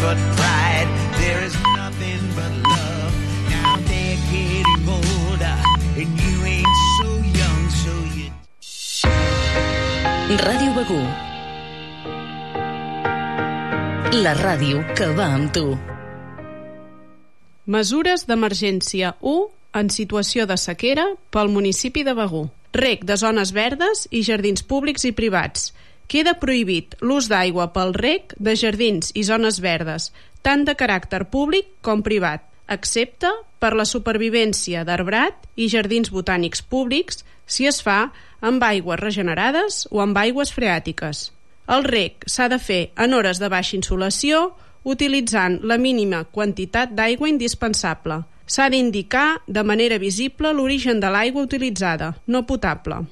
[0.00, 0.88] but pride.
[1.20, 3.12] There is nothing but love.
[3.52, 5.56] Now they're getting older,
[6.00, 8.28] and you ain't so young, so you.
[10.40, 11.00] Ràdio Begú.
[14.24, 15.66] La ràdio que va amb tu.
[17.70, 19.44] Mesures d'emergència 1
[19.78, 22.48] en situació de sequera pel municipi de Begú.
[22.72, 25.72] Rec de zones verdes i jardins públics i privats.
[26.10, 30.08] Queda prohibit l'ús d'aigua pel rec de jardins i zones verdes,
[30.42, 33.30] tant de caràcter públic com privat, excepte
[33.62, 38.10] per la supervivència d'arbrat i jardins botànics públics si es fa
[38.40, 41.28] amb aigües regenerades o amb aigües freàtiques.
[41.70, 44.48] El rec s'ha de fer en hores de baixa insolació
[44.82, 48.24] utilitzant la mínima quantitat d'aigua indispensable.
[48.50, 53.04] S'ha d'indicar de manera visible l'origen de l'aigua utilitzada, no potable.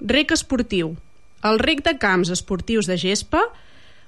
[0.00, 0.94] Rec esportiu.
[1.46, 3.44] El rec de camps esportius de gespa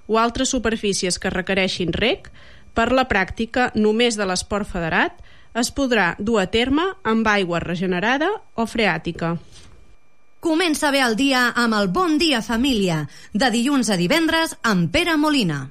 [0.09, 2.31] o altres superfícies que requereixin rec,
[2.75, 5.19] per la pràctica només de l'esport federat,
[5.59, 9.37] es podrà dur a terme amb aigua regenerada o freàtica.
[10.41, 13.01] Comença bé el dia amb el Bon Dia Família,
[13.35, 15.65] de dilluns a divendres amb Pere Molina.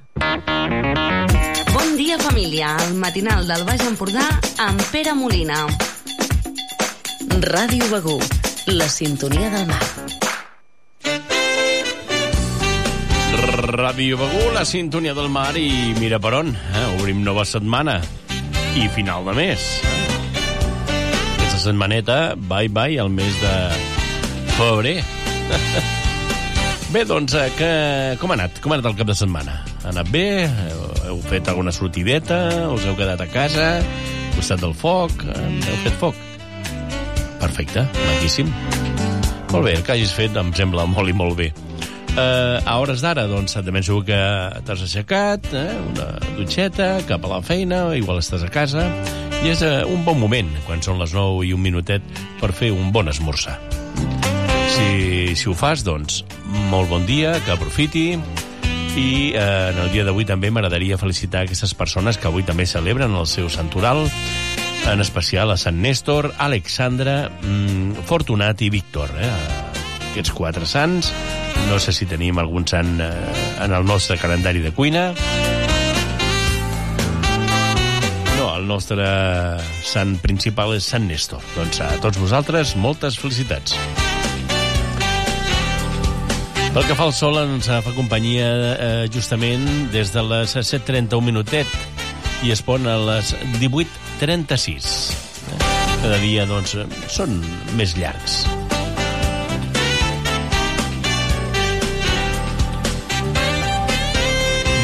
[1.72, 2.76] Bon dia, família.
[2.84, 4.28] El matinal del Baix Empordà
[4.68, 5.64] amb Pere Molina.
[7.48, 8.20] Ràdio Begú.
[8.76, 10.07] La sintonia del mar.
[13.48, 16.82] Ràdio Begú, la sintonia del mar i mira per on, eh?
[16.98, 17.96] obrim nova setmana
[18.76, 19.64] i final de mes.
[20.84, 23.54] Aquesta setmaneta, bye bye, al mes de
[24.58, 24.98] febrer.
[26.92, 27.70] Bé, doncs, eh, que...
[28.20, 28.60] com ha anat?
[28.64, 29.58] Com ha anat el cap de setmana?
[29.82, 30.26] Ha anat bé?
[31.04, 32.38] Heu, fet alguna sortideta?
[32.72, 33.70] Us heu quedat a casa?
[33.80, 35.24] Al costat del foc?
[35.24, 36.20] Heu fet foc?
[37.40, 38.52] Perfecte, maquíssim.
[39.48, 41.50] Molt bé, el que hagis fet em sembla molt i molt bé.
[42.18, 44.18] Uh, a hores d'ara, doncs, de ben que
[44.66, 45.76] t'has aixecat, eh?
[45.92, 48.88] una dutxeta, cap a la feina, igual estàs a casa,
[49.44, 52.02] i és uh, un bon moment, quan són les 9 i un minutet,
[52.40, 53.54] per fer un bon esmorzar.
[54.74, 56.24] Si, si ho fas, doncs,
[56.72, 58.08] molt bon dia, que aprofiti,
[58.98, 63.14] i eh, en el dia d'avui també m'agradaria felicitar aquestes persones que avui també celebren
[63.14, 64.08] el seu santoral,
[64.88, 69.14] en especial a Sant Néstor, Alexandra, mm, Fortunat i Víctor.
[69.14, 69.67] Eh?
[70.10, 71.12] Aquests quatre sants.
[71.68, 73.12] No sé si tenim algun sant eh,
[73.64, 75.10] en el nostre calendari de cuina.
[78.38, 79.06] No, el nostre
[79.84, 81.42] sant principal és Sant Néstor.
[81.56, 83.74] Doncs a tots vosaltres, moltes felicitats.
[86.68, 91.66] Pel que fa al sol, ens fa companyia eh, justament des de les 7.31 minutet
[92.46, 94.92] i es pon a les 18.36.
[95.48, 95.58] Eh,
[95.98, 96.76] Cada dia, doncs,
[97.10, 97.40] són
[97.74, 98.44] més llargs.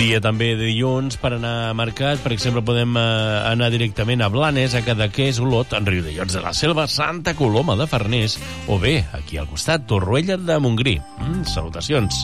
[0.05, 2.19] Dia també de dilluns per anar a mercat.
[2.21, 3.05] Per exemple, podem eh,
[3.49, 7.87] anar directament a Blanes, a Cadaqués, Olot, en Riudellots de la Selva, Santa Coloma de
[7.89, 8.37] Farners,
[8.69, 10.99] o bé, aquí al costat, Torroella de Montgrí.
[11.01, 12.21] Mm, salutacions.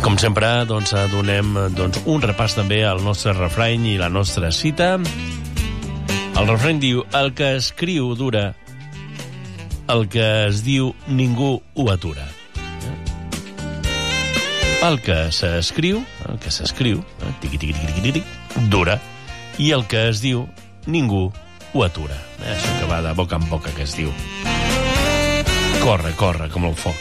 [0.00, 4.08] Com sempre, doncs, eh, donem eh, doncs, un repàs també al nostre refrany i la
[4.08, 4.94] nostra cita.
[4.96, 8.54] El refrany diu, el que escriu dura,
[9.92, 12.32] el que es diu ningú ho atura.
[14.82, 18.96] El que s'escriu, el que s'escriu, eh, tiqui, tiqui, tiqui, tiqui, tiqui, dura,
[19.62, 20.48] i el que es diu
[20.90, 21.28] ningú
[21.72, 22.16] ho atura.
[22.40, 24.10] Eh, Això que va de boca en boca que es diu.
[25.84, 26.98] Corre, corre, com el foc.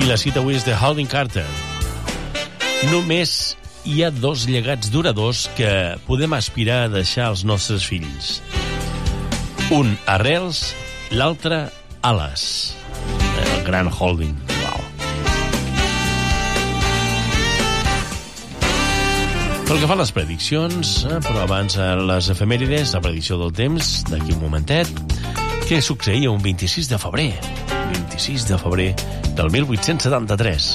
[0.00, 1.46] I la cita avui és de Halding Carter.
[2.88, 8.38] Només hi ha dos llegats duradors que podem aspirar a deixar als nostres fills.
[9.68, 10.70] Un arrels,
[11.12, 11.66] l'altre
[12.00, 12.72] ales.
[13.66, 14.34] Gran Holding.
[14.62, 14.80] Wow.
[19.68, 23.54] Pel que fa a les prediccions, eh, però abans a les efemèrides, la predicció del
[23.56, 24.90] temps, d'aquí un momentet,
[25.68, 27.30] què succeïa un 26 de febrer?
[27.92, 28.90] 26 de febrer
[29.38, 30.72] del 1873.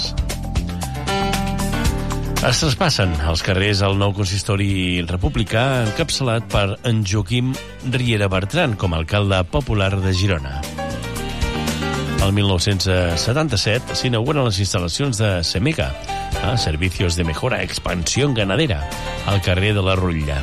[2.47, 7.51] Es traspassen als carrers el nou consistori republicà encapçalat per en Joaquim
[7.91, 10.76] Riera Bertran com a alcalde popular de Girona.
[12.27, 15.85] El 1977 s'inauguren les instal·lacions de Semega,
[16.43, 18.81] a Servicios de Mejora Expansión Ganadera,
[19.31, 20.41] al carrer de la Rutlla.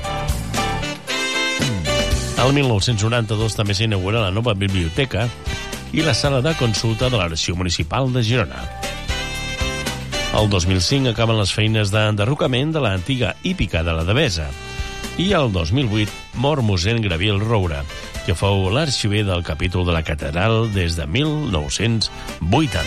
[2.41, 5.27] El 1992 també s'inaugura la nova biblioteca
[5.93, 8.65] i la sala de consulta de l'Arxiu Municipal de Girona.
[10.41, 14.49] El 2005 acaben les feines d'enderrocament de l'antiga hípica de la Devesa.
[15.21, 17.85] I el 2008 mor mossèn Graviel Roura,
[18.25, 22.81] que fou l'arxiver del capítol de la catedral des de 1980.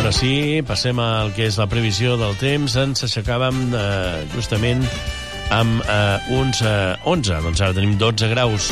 [0.00, 2.74] Ara sí, passem al que és la previsió del temps.
[2.82, 4.82] Ens aixecàvem eh, justament
[5.54, 8.64] amb eh, uns eh, 11, doncs ara tenim 12 graus.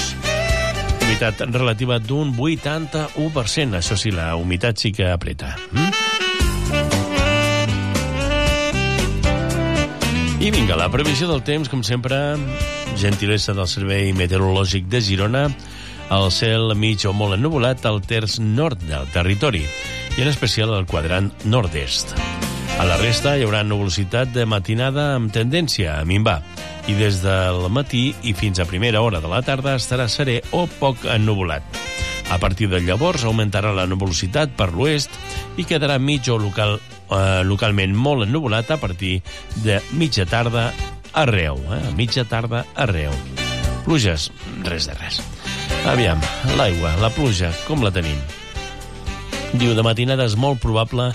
[1.04, 3.78] Humitat relativa d'un 81%.
[3.78, 5.54] Això sí, la humitat sí que apreta.
[5.70, 6.07] Mm?
[10.48, 12.16] I vinga, la previsió del temps, com sempre,
[12.96, 15.42] gentilesa del Servei Meteorològic de Girona,
[16.16, 19.60] el cel mig o molt ennuvolat al terç nord del territori,
[20.16, 22.16] i en especial al quadrant nord-est.
[22.80, 26.38] A la resta hi haurà nuvolositat de matinada amb tendència a minvar,
[26.88, 30.64] i des del matí i fins a primera hora de la tarda estarà serè o
[30.80, 31.82] poc ennuvolat.
[32.32, 35.12] A partir de llavors augmentarà la nuvolositat per l'oest
[35.60, 36.78] i quedarà mig o local,
[37.10, 39.18] eh, localment molt ennuvolat a partir
[39.64, 40.70] de mitja tarda
[41.12, 41.60] arreu.
[41.72, 41.82] Eh?
[41.88, 43.14] A mitja tarda arreu.
[43.84, 44.28] Pluges,
[44.68, 45.22] res de res.
[45.88, 46.20] Aviam,
[46.58, 48.18] l'aigua, la pluja, com la tenim?
[49.56, 51.12] Diu, de matinada és molt probable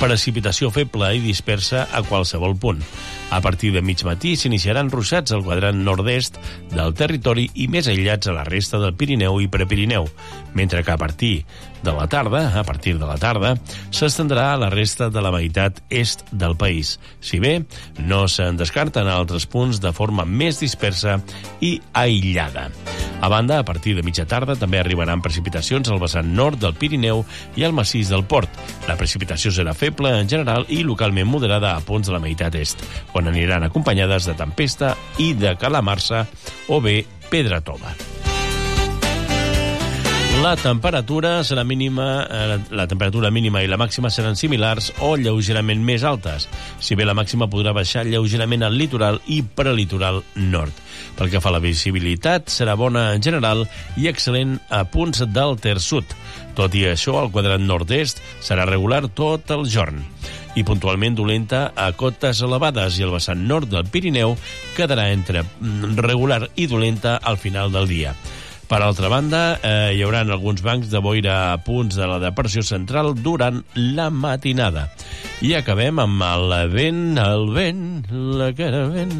[0.00, 2.80] precipitació feble i dispersa a qualsevol punt.
[3.30, 6.40] A partir de mig matí s'iniciaran ruixats al quadrant nord-est
[6.72, 10.08] del territori i més aïllats a la resta del Pirineu i Prepirineu,
[10.56, 11.44] mentre que a partir
[11.82, 13.54] de la tarda, a partir de la tarda,
[13.90, 16.98] s'estendrà a la resta de la meitat est del país.
[17.20, 17.64] Si bé,
[17.98, 21.18] no se'n descarten altres punts de forma més dispersa
[21.60, 22.68] i aïllada.
[23.20, 27.24] A banda, a partir de mitja tarda també arribaran precipitacions al vessant nord del Pirineu
[27.56, 28.48] i al massís del Port.
[28.88, 32.80] La precipitació serà feble en general i localment moderada a punts de la meitat est,
[33.12, 36.24] on aniran acompanyades de tempesta i de calamarsa
[36.68, 37.92] o bé pedra tova.
[40.40, 45.82] La temperatura serà mínima, eh, la temperatura mínima i la màxima seran similars o lleugerament
[45.84, 46.46] més altes,
[46.80, 50.72] si bé la màxima podrà baixar lleugerament al litoral i prelitoral nord.
[51.18, 53.66] Pel que fa a la visibilitat, serà bona en general
[54.00, 56.16] i excel·lent a punts del terç sud.
[56.56, 60.00] Tot i això, el quadrant nord-est serà regular tot el jorn
[60.56, 64.38] i puntualment dolenta a cotes elevades i el vessant nord del Pirineu
[64.74, 68.16] quedarà entre mm, regular i dolenta al final del dia.
[68.70, 72.62] Per altra banda, eh, hi haurà alguns bancs de boira a punts de la depressió
[72.62, 74.84] central durant la matinada.
[75.42, 77.80] I acabem amb el vent, el vent,
[78.38, 79.16] la cara vent...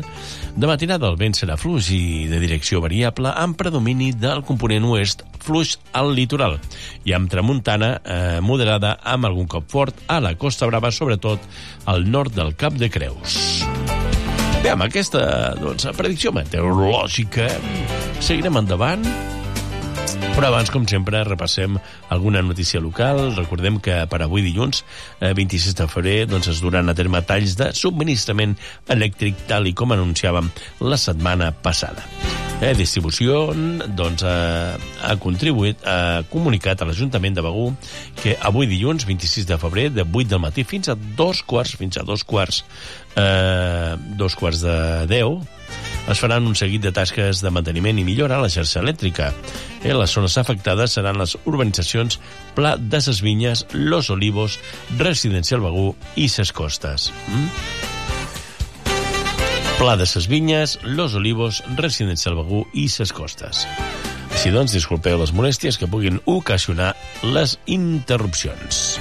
[0.54, 5.24] De matinada el vent serà fluix i de direcció variable amb predomini del component oest
[5.42, 6.54] fluix al litoral
[7.06, 11.42] i amb tramuntana eh, moderada amb algun cop fort a la Costa Brava, sobretot
[11.90, 13.64] al nord del Cap de Creus.
[14.62, 17.50] Bé, amb aquesta doncs, predicció meteorològica
[18.22, 19.29] seguirem endavant
[20.40, 21.74] però abans, com sempre, repassem
[22.08, 23.18] alguna notícia local.
[23.36, 24.86] Recordem que per avui dilluns,
[25.20, 28.56] eh, 26 de febrer, doncs es duran a terme talls de subministrament
[28.88, 30.48] elèctric, tal i com anunciàvem
[30.80, 32.08] la setmana passada.
[32.60, 33.54] Eh, distribució
[33.96, 37.74] doncs, eh, ha contribuït, ha comunicat a l'Ajuntament de Begú
[38.22, 41.96] que avui dilluns, 26 de febrer, de 8 del matí fins a dos quarts, fins
[41.96, 42.64] a dos quarts,
[43.16, 45.40] eh, dos quarts de 10,
[46.10, 49.30] es faran un seguit de tasques de manteniment i millora a la xarxa elèctrica.
[49.84, 52.18] Eh, les zones afectades seran les urbanitzacions
[52.56, 54.58] Pla de ses Vinyes, Los Olivos,
[54.98, 57.12] Residencial Begú i Ses Costes.
[57.28, 57.88] Mm?
[59.80, 63.64] Pla de ses Vinyes, Los Olivos, Residencial Begú i Ses Costes.
[64.28, 66.92] Així doncs, disculpeu les molèsties que puguin ocasionar
[67.24, 68.98] les interrupcions.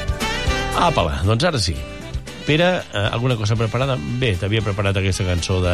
[0.79, 1.75] Apa, doncs ara sí.
[2.49, 3.93] Pere, eh, alguna cosa preparada?
[4.17, 5.73] Bé, t'havia preparat aquesta cançó de,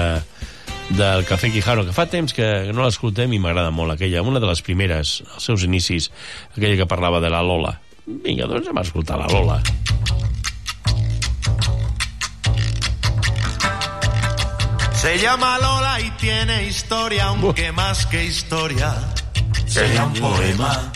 [0.92, 4.50] del Cafè Quijano, que fa temps que no l'escoltem i m'agrada molt aquella, una de
[4.50, 6.10] les primeres, als seus inicis,
[6.52, 7.72] aquella que parlava de la Lola.
[8.04, 9.62] Vinga, doncs anem a escoltar la Lola.
[15.00, 18.92] Se llama Lola y tiene historia, aunque más que historia
[19.66, 20.92] sea un poema.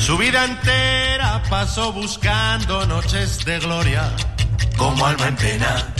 [0.00, 4.10] Su vida entera pasó buscando noches de gloria,
[4.76, 5.94] como alma en pena.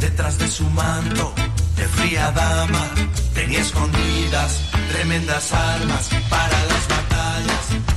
[0.00, 1.32] Detrás de su manto
[1.76, 2.90] de fría dama
[3.56, 4.60] escondidas
[4.92, 7.89] tremendas armas para las batallas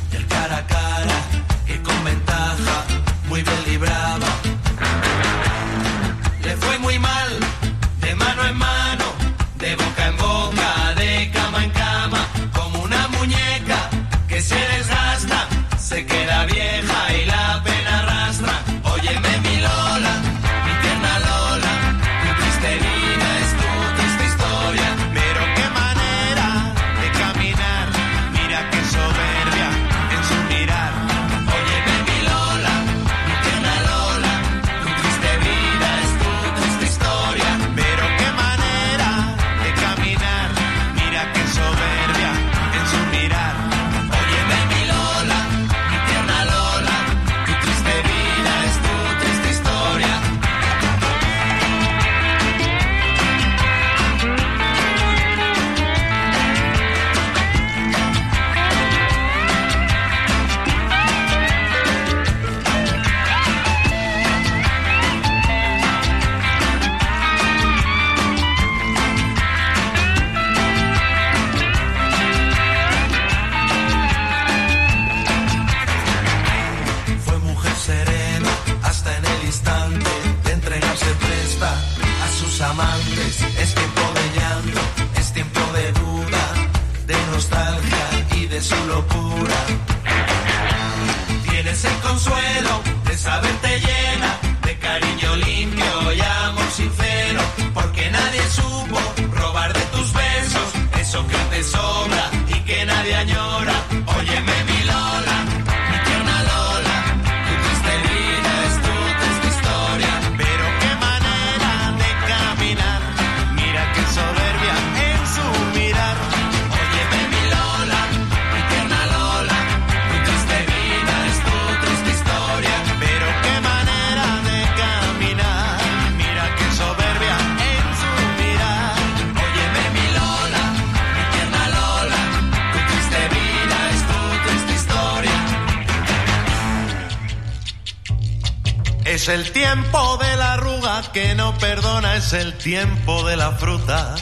[139.23, 144.15] Es el tiempo de la arruga que no perdona, es el tiempo de la fruta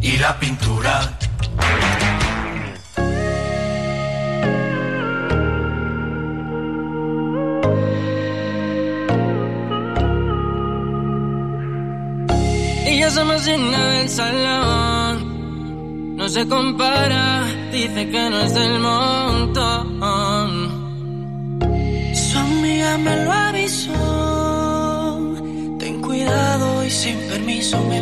[0.00, 1.18] y la pintura.
[12.86, 15.16] Y ya se me llena el salón,
[16.16, 19.90] no se compara, dice que no es del montón.
[22.14, 23.59] Su amiga me lo había
[27.88, 28.00] me.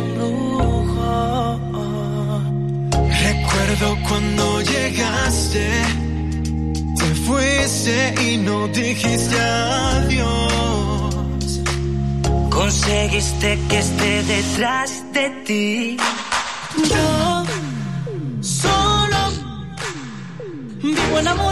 [3.29, 5.65] Recuerdo cuando llegaste,
[6.97, 11.15] te fuiste y no dijiste adiós.
[12.49, 15.97] Conseguiste que esté detrás de ti.
[16.89, 17.45] Yo
[18.41, 19.19] solo
[20.81, 21.48] vivo en amor.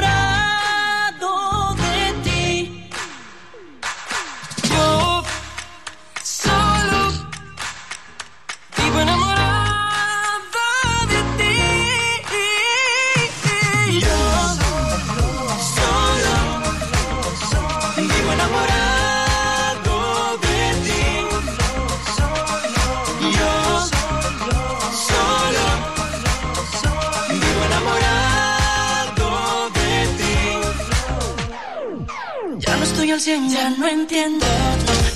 [33.78, 34.46] no entiendo.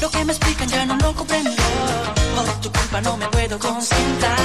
[0.02, 1.52] Lo que me explican ya no lo comprendo.
[2.36, 4.40] Por tu culpa no me puedo concentrar.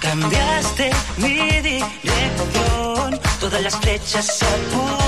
[0.00, 3.20] Cambiaste mi dirección.
[3.40, 5.01] Todas las flechas se apuntan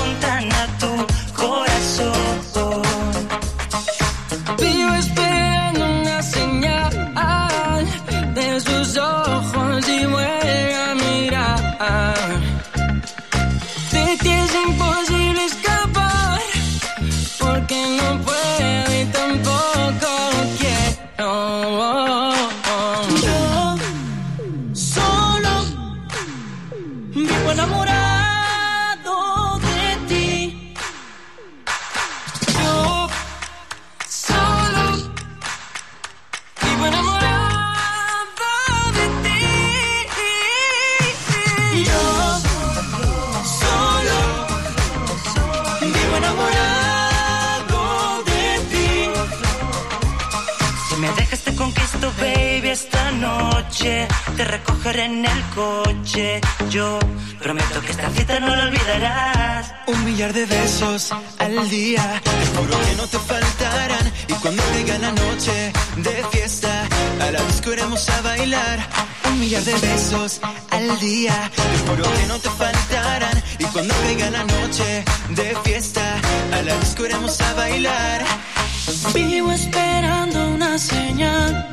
[79.15, 81.65] Vivo esperando una señal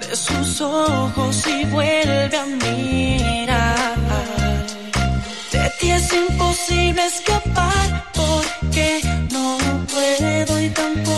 [0.00, 3.96] de sus ojos y vuelve a mirar.
[5.50, 9.00] De ti es imposible escapar porque
[9.32, 9.58] no
[9.92, 11.09] puedo y tampoco.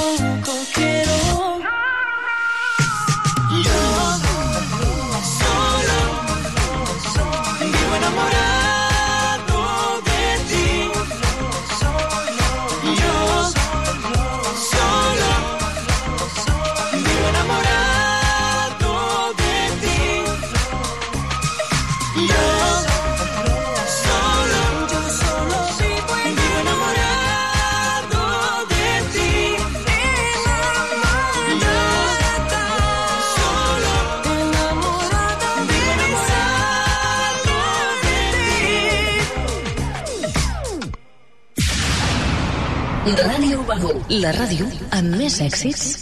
[44.21, 46.02] la ràdio amb més èxits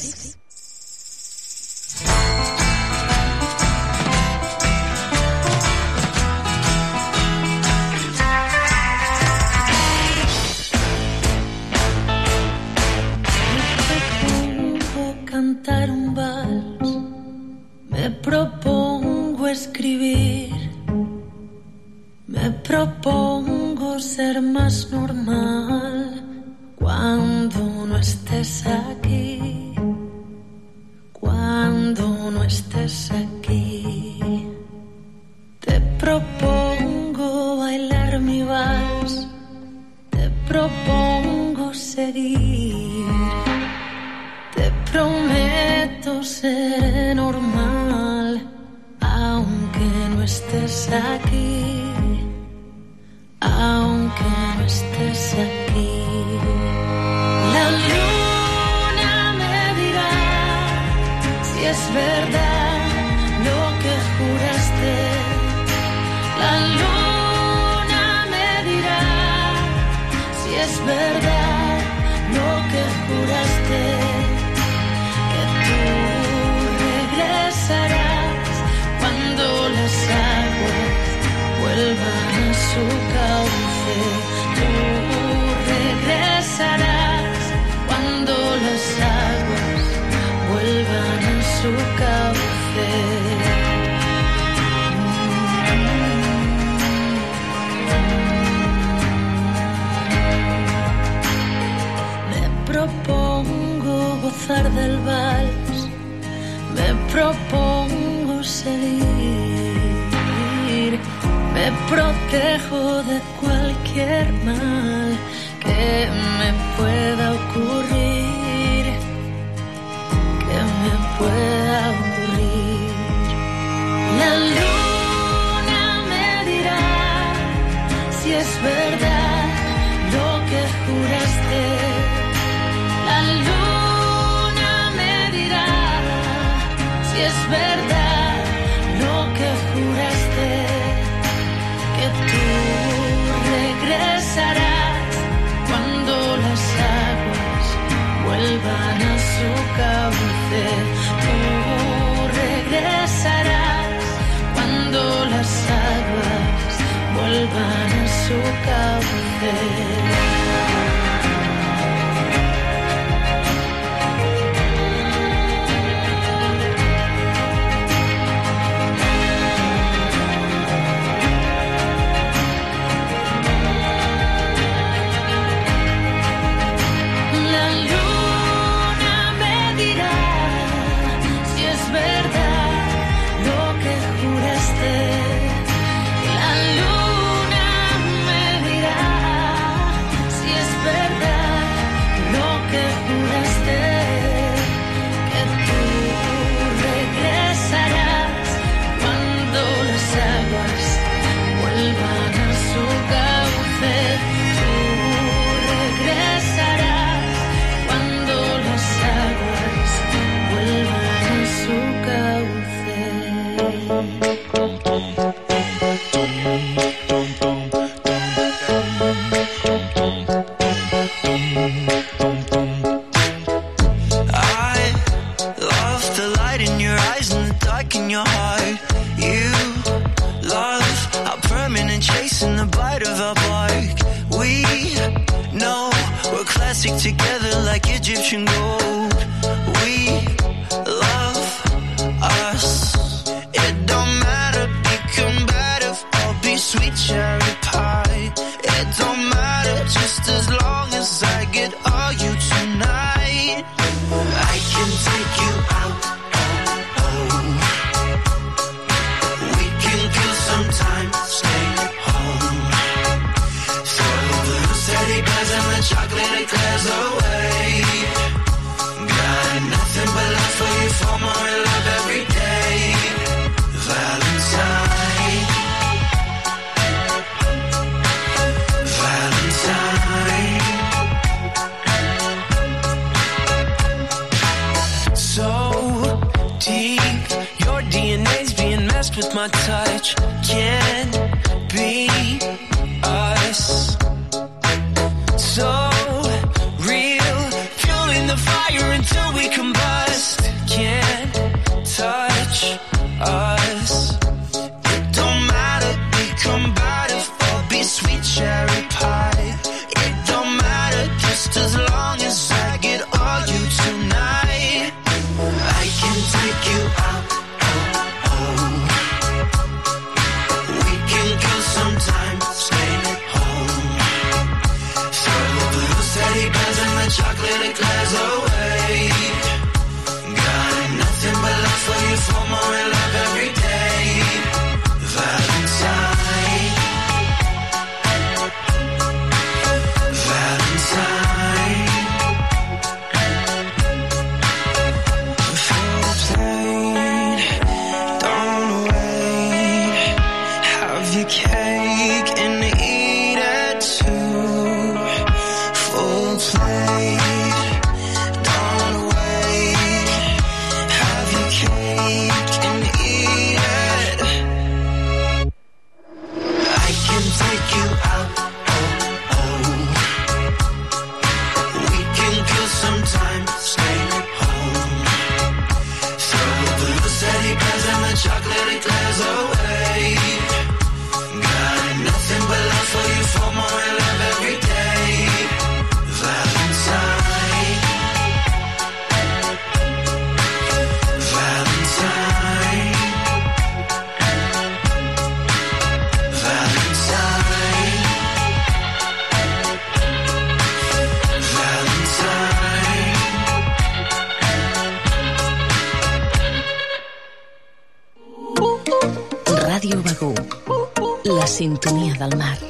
[412.21, 412.70] del mar.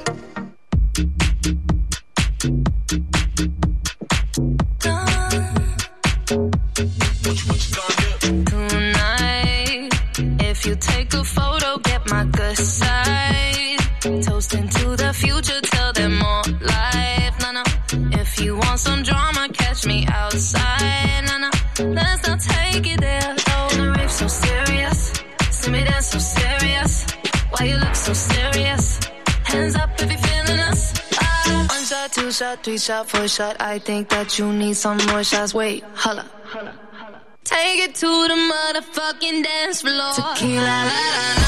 [32.62, 35.55] Three shot, four shot, I think that you need some more shots.
[35.55, 36.27] Wait, holla.
[37.42, 40.12] Take it to the motherfucking dance floor.
[40.12, 41.39] Tequila, la, la, la.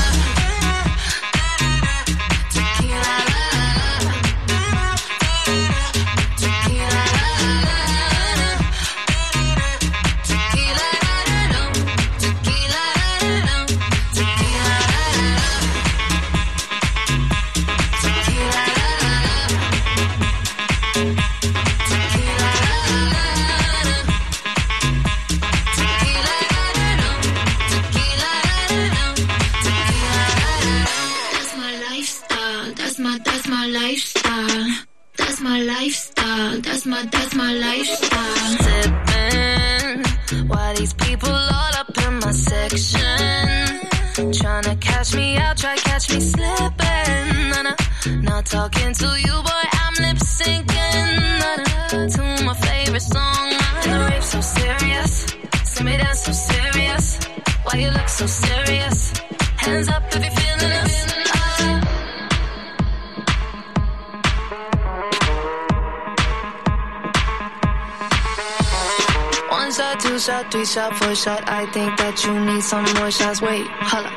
[70.53, 71.43] three shot, four shot.
[71.49, 73.41] I think that you need some more shots.
[73.41, 74.11] Wait, holla.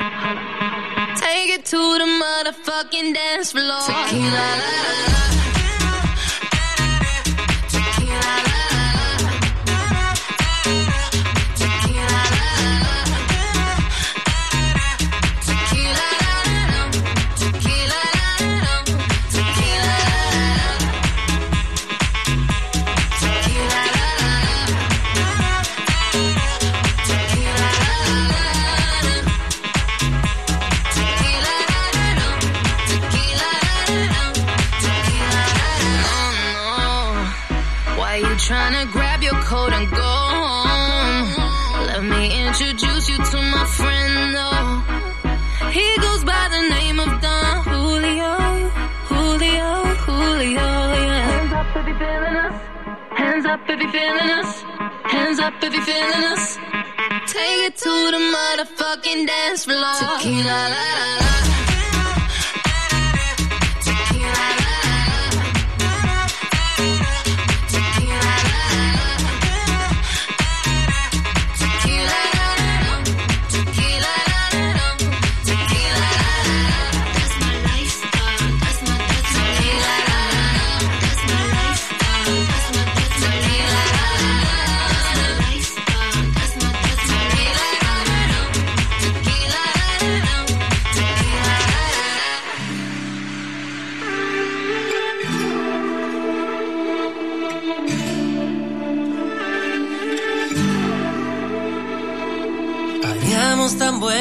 [1.16, 3.80] Take it to the motherfucking dance floor.
[3.88, 5.35] Tequila, la, la, la.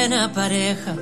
[0.07, 0.93] buena pareja,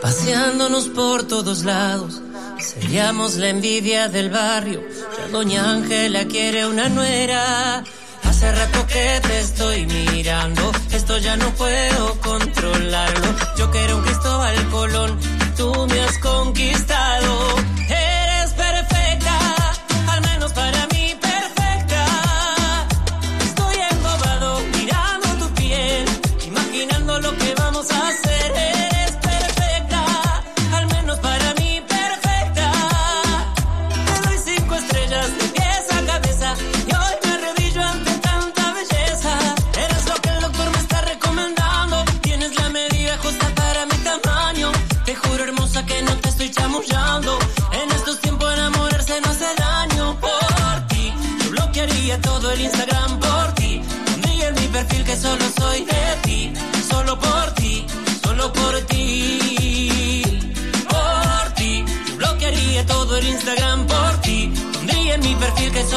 [0.00, 2.22] paseándonos por todos lados.
[2.58, 4.80] Seríamos la envidia del barrio,
[5.18, 7.84] ya doña Ángela quiere una nuera.
[8.24, 13.34] Hace rato que te estoy mirando, esto ya no puedo controlarlo.
[13.58, 15.18] Yo quiero un Cristóbal Colón,
[15.54, 17.77] tú me has conquistado.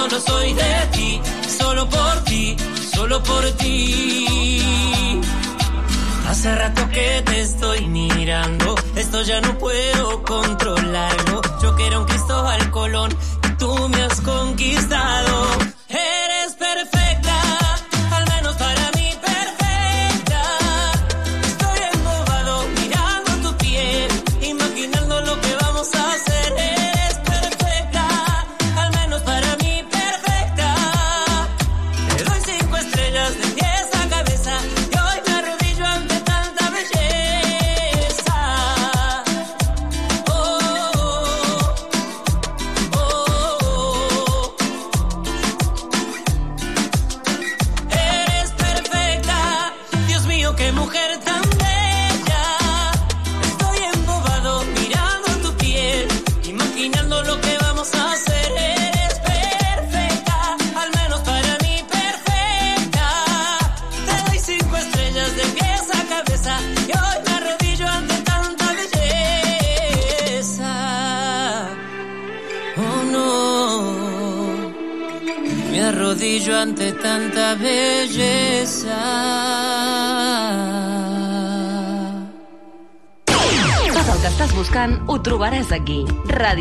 [0.01, 2.55] yo no soy de ti, solo por ti,
[2.93, 5.21] solo por ti.
[6.27, 11.41] Hace rato que te estoy mirando, esto ya no puedo controlarlo.
[11.61, 13.15] Yo quiero un Cristóbal Colón,
[13.59, 15.81] tú me has conquistado.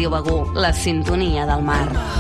[0.01, 2.20] Ràdio Begú, la sintonia del mar.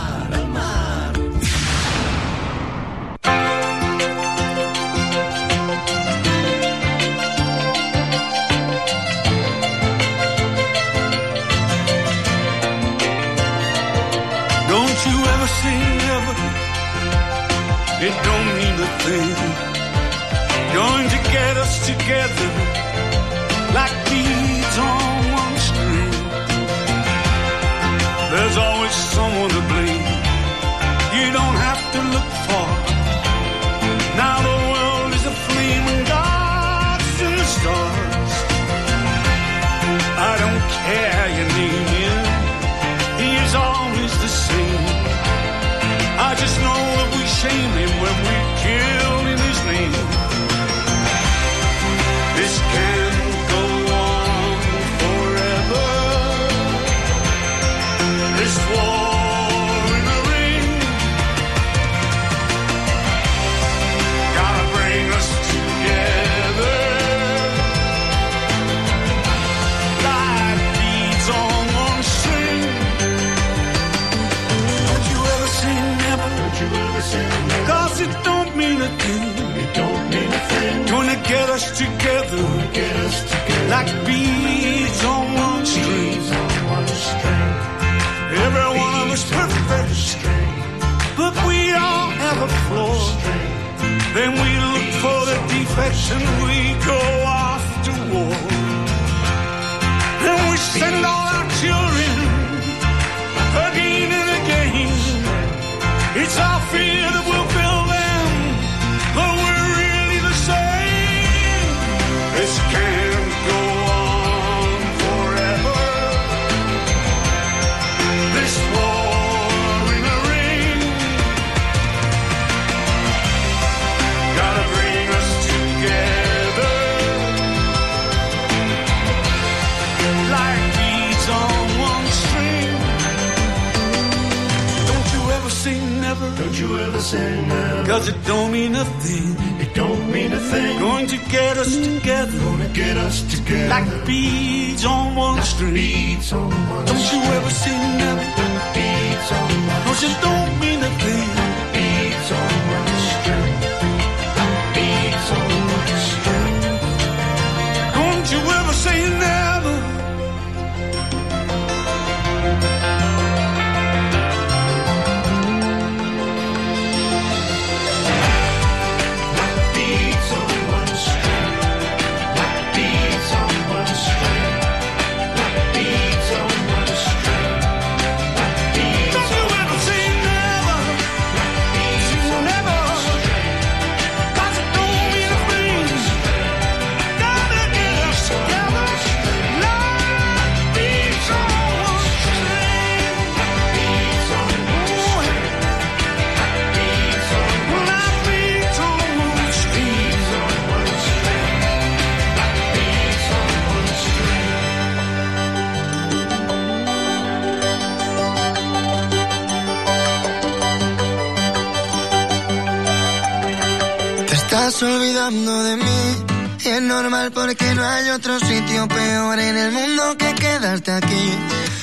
[218.10, 221.32] Hay otro sitio peor en el mundo que quedarte aquí.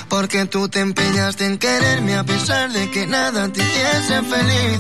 [0.10, 4.80] Porque tú te empeñaste en quererme a pesar de que nada te hiciese feliz.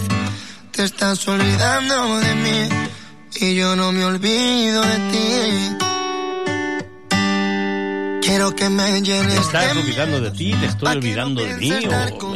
[0.72, 2.70] Te estás olvidando de mí
[3.36, 5.78] y yo no me olvido de ti.
[8.22, 11.72] Quiero que me Te llenes estàs de olvidando de ti, te estoy olvidando de mí,
[11.72, 12.34] o...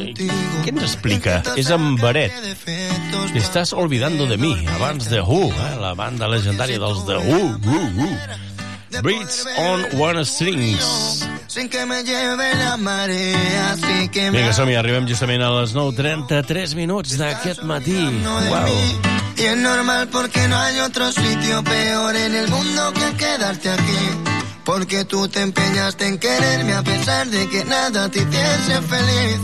[0.63, 1.41] Què ens explica?
[1.59, 2.31] És en Beret.
[2.63, 5.75] Te estàs olvidando de mi, abans de Who, eh?
[5.81, 8.09] la banda legendària dels The Who, Who, Who.
[9.01, 11.27] Breeds on One Strings.
[11.47, 13.75] sin que me lleve la marea,
[14.11, 17.91] que Vinga, som-hi, arribem justament a les 9.33 minuts d'aquest matí.
[17.91, 19.21] mí.
[19.37, 24.03] Y es normal porque no hay otro sitio peor en el mundo que quedarte aquí.
[24.63, 29.39] Porque tú te empeñaste en quererme a pesar de que nada te hiciese feliz.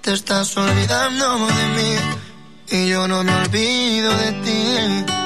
[0.00, 5.19] Te estás olvidando de mí y yo no me olvido de ti.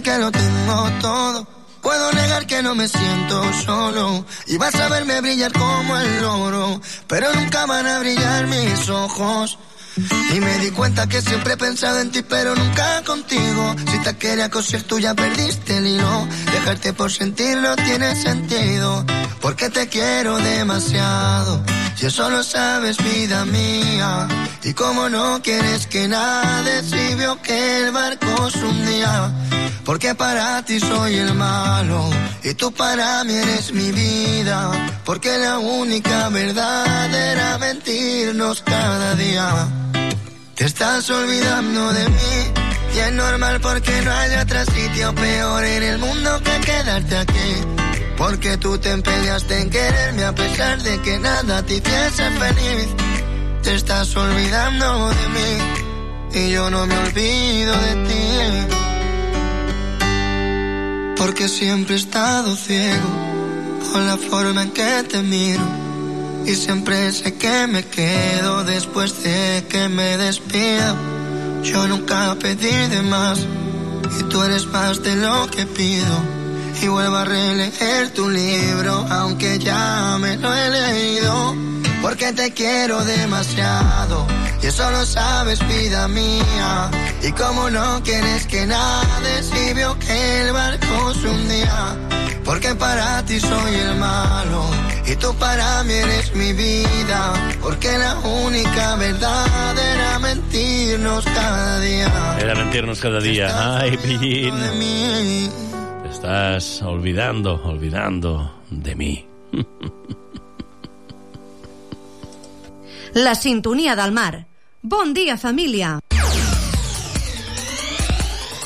[0.00, 1.46] Que lo tengo todo.
[1.82, 4.24] Puedo negar que no me siento solo.
[4.46, 6.80] Y vas a verme brillar como el oro.
[7.08, 9.58] Pero nunca van a brillar mis ojos.
[10.34, 13.74] Y me di cuenta que siempre he pensado en ti, pero nunca contigo.
[13.90, 16.28] Si te quería coser, tú ya perdiste el hilo.
[16.96, 19.04] Por sentir no tiene sentido.
[19.40, 21.60] Porque te quiero demasiado.
[21.96, 24.28] Si eso lo sabes, vida mía.
[24.62, 29.32] Y como no quieres que nade, si vio que el barco se hundía.
[29.84, 32.08] Porque para ti soy el malo
[32.44, 34.70] y tú para mí eres mi vida.
[35.04, 39.66] Porque la única verdad era mentirnos cada día.
[40.54, 45.82] Te estás olvidando de mí y es normal porque no hay otro sitio peor en
[45.82, 47.54] el mundo que quedarte aquí.
[48.16, 52.88] Porque tú te empeñaste en quererme a pesar de que nada te hiciese feliz.
[53.62, 55.58] Te estás olvidando de mí
[56.34, 58.38] y yo no me olvido de ti.
[61.16, 63.08] Porque siempre he estado ciego
[63.92, 65.64] por la forma en que te miro.
[66.44, 71.21] Y siempre sé que me quedo después de que me despido.
[71.62, 73.38] Yo nunca pedí de más
[74.18, 76.16] y tú eres más de lo que pido.
[76.82, 81.54] Y vuelvo a releer tu libro, aunque ya me lo he leído.
[82.02, 84.26] Porque te quiero demasiado
[84.62, 86.90] y eso lo sabes, vida mía.
[87.22, 91.96] Y como no quieres que nade, si vio que el barco se hundía.
[92.44, 94.64] Porque para ti soy el malo
[95.06, 97.32] y tú para mí eres mi vida.
[97.60, 102.36] Porque la única verdad era mentirnos cada día.
[102.40, 103.78] Era mentirnos cada día.
[103.78, 104.54] Ay, Pillín.
[106.02, 109.26] Te estás olvidando, olvidando de mí.
[113.14, 114.46] La sintonia del mar.
[114.80, 116.00] Bon dia, família.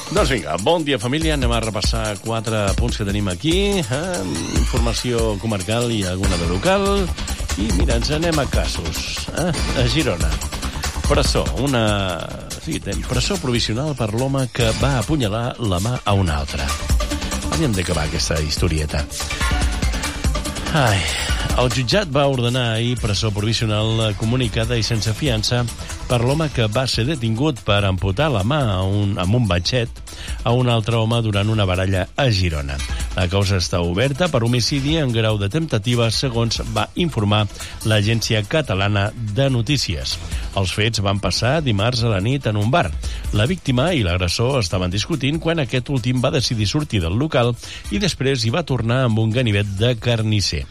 [0.06, 4.20] Doncs vinga, bon dia família, anem a repassar quatre punts que tenim aquí, eh?
[4.54, 6.86] informació comarcal i alguna de local,
[7.58, 9.50] i mira, ens anem a casos, eh?
[9.50, 10.30] a Girona.
[11.08, 11.82] Presó, una...
[12.62, 12.78] Sí,
[13.08, 16.66] presó provisional per l'home que va apunyalar la mà a un altre.
[17.50, 19.02] Havíem d'acabar aquesta historieta.
[20.76, 20.98] Ai,
[21.56, 25.62] El jutjat va ordenar ahir presó provisional comunicada i sense fiança
[26.04, 29.88] per l'home que va ser detingut per amputar la mà a un, amb un batxet
[30.44, 32.78] a un altre home durant una baralla a Girona.
[33.16, 37.46] La causa està oberta per homicidi en grau de temptativa, segons va informar
[37.88, 40.16] l'agència catalana de notícies.
[40.56, 42.90] Els fets van passar dimarts a la nit en un bar.
[43.36, 47.54] La víctima i l'agressor estaven discutint quan aquest últim va decidir sortir del local
[47.90, 50.66] i després hi va tornar amb un ganivet de carnisser.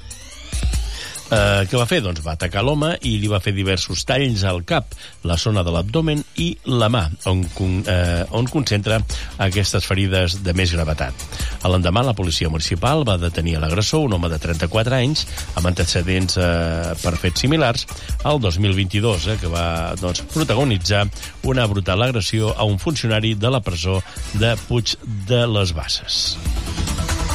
[1.26, 2.02] Eh, què va fer?
[2.06, 4.94] Doncs va atacar l'home i li va fer diversos talls al cap,
[5.26, 7.42] la zona de l'abdomen i la mà, on,
[7.90, 9.00] eh, on concentra
[9.42, 11.26] aquestes ferides de més gravetat.
[11.66, 15.26] A l'endemà, la policia municipal va detenir l'agressor, un home de 34 anys,
[15.58, 17.88] amb antecedents eh, per fets similars,
[18.24, 21.08] al 2022, eh, que va doncs, protagonitzar
[21.50, 24.02] una brutal agressió a un funcionari de la presó
[24.38, 24.94] de Puig
[25.26, 27.35] de les Basses.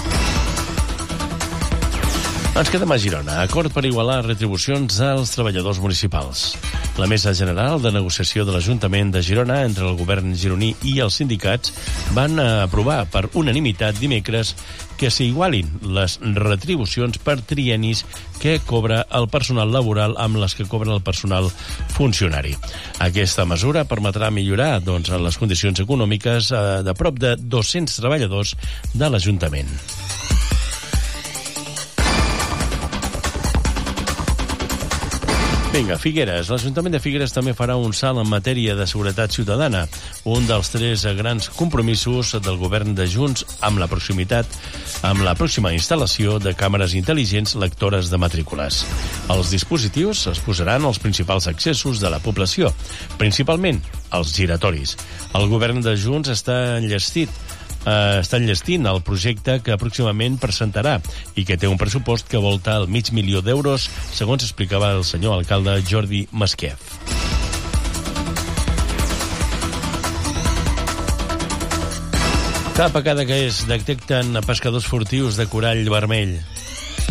[2.51, 3.37] Ens quedem a Girona.
[3.45, 6.57] Acord per igualar retribucions als treballadors municipals.
[6.99, 11.21] La Mesa General de Negociació de l'Ajuntament de Girona entre el govern gironí i els
[11.21, 11.71] sindicats
[12.17, 14.57] van aprovar per unanimitat dimecres
[14.99, 18.03] que s'igualin les retribucions per trienis
[18.43, 21.49] que cobra el personal laboral amb les que cobra el personal
[21.95, 22.57] funcionari.
[22.99, 28.57] Aquesta mesura permetrà millorar doncs, les condicions econòmiques eh, de prop de 200 treballadors
[28.93, 29.79] de l'Ajuntament.
[35.71, 36.49] Vinga, Figueres.
[36.51, 39.85] L'Ajuntament de Figueres també farà un salt en matèria de seguretat ciutadana,
[40.27, 44.51] un dels tres grans compromisos del govern de Junts amb la proximitat
[45.07, 48.83] amb la pròxima instal·lació de càmeres intel·ligents lectores de matrícules.
[49.31, 52.75] Els dispositius es posaran als principals accessos de la població,
[53.23, 53.79] principalment
[54.11, 54.97] als giratoris.
[55.39, 57.31] El govern de Junts està enllestit
[57.87, 60.99] eh, està enllestint el projecte que pròximament presentarà
[61.35, 65.41] i que té un pressupost que volta el mig milió d'euros, segons explicava el senyor
[65.41, 66.79] alcalde Jordi Masquef.
[72.81, 76.39] Cada que es detecten pescadors furtius de corall vermell.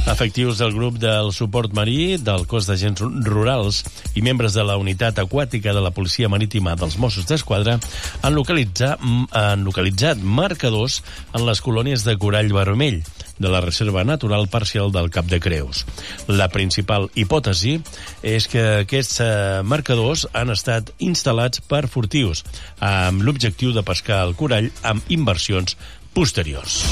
[0.10, 3.84] Efectius del grup del suport marí, del cos d'agents rurals
[4.18, 7.78] i membres de la unitat aquàtica de la policia marítima dels Mossos d'Esquadra
[8.26, 11.02] han han localitzat marcadors
[11.34, 13.04] en les colònies de corall vermell
[13.38, 15.86] de la Reserva Natural Parcial del Cap de Creus.
[16.28, 17.78] La principal hipòtesi
[18.24, 19.30] és que aquests eh,
[19.64, 22.44] marcadors han estat instal·lats per furtius
[22.82, 25.78] amb l'objectiu de pescar el corall amb inversions
[26.14, 26.84] posteriors.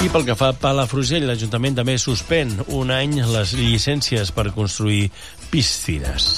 [0.00, 5.10] I pel que fa a Palafrugell, l'Ajuntament també suspèn un any les llicències per construir
[5.50, 6.28] piscines.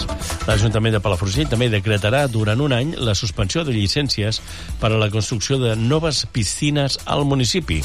[0.49, 4.41] L'Ajuntament de Palafrugell també decretarà durant un any la suspensió de llicències
[4.83, 7.79] per a la construcció de noves piscines al municipi.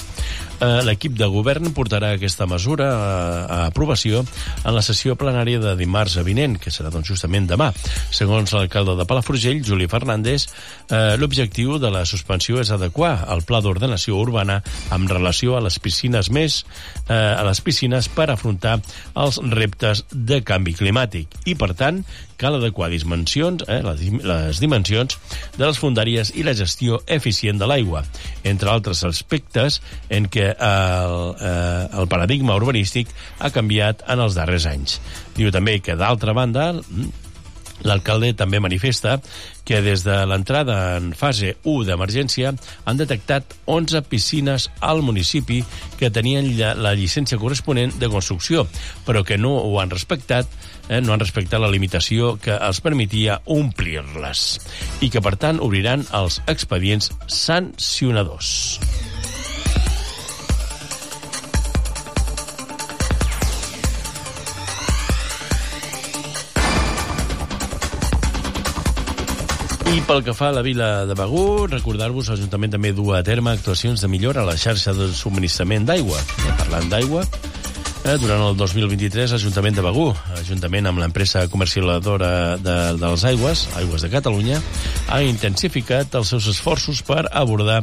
[0.57, 3.09] Eh, L'equip de govern portarà aquesta mesura a,
[3.45, 7.69] a aprovació en la sessió plenària de dimarts vinent, que serà doncs, justament demà.
[8.13, 10.47] Segons l'alcalde de Palafrugell, Juli Fernández,
[10.89, 14.61] eh, l'objectiu de la suspensió és adequar el pla d'ordenació urbana
[14.93, 16.63] amb relació a les piscines més
[17.07, 18.79] eh, a les piscines per afrontar
[19.17, 22.01] els reptes de canvi climàtic i, per tant,
[22.37, 25.17] cal adequar dimensions, eh, les, les dimensions
[25.57, 28.03] de les fundàries i la gestió eficient de l'aigua,
[28.47, 34.69] entre altres aspectes en què el, eh, el paradigma urbanístic ha canviat en els darrers
[34.69, 34.99] anys.
[35.37, 36.71] Diu també que, d'altra banda,
[37.85, 39.19] L'alcalde també manifesta
[39.67, 42.53] que des de l'entrada en fase 1 d'emergència
[42.85, 45.59] han detectat 11 piscines al municipi
[45.99, 48.65] que tenien la llicència corresponent de construcció,
[49.05, 50.49] però que no ho han respectat
[50.89, 54.47] eh, no han respectat la limitació que els permetia omplir-les
[55.01, 58.79] i que, per tant, obriran els expedients sancionadors.
[69.87, 73.53] I pel que fa a la vila de Begur, recordar-vos, l'Ajuntament també du a terme
[73.55, 76.19] actuacions de millora a la xarxa de subministrament d'aigua.
[76.59, 77.23] Parlant d'aigua,
[78.07, 80.11] eh, durant el 2023, l'Ajuntament de Begur,
[80.47, 82.31] juntament amb l'empresa comercialitzadora
[82.61, 84.61] de, de les aigües, Aigües de Catalunya,
[85.11, 87.81] ha intensificat els seus esforços per abordar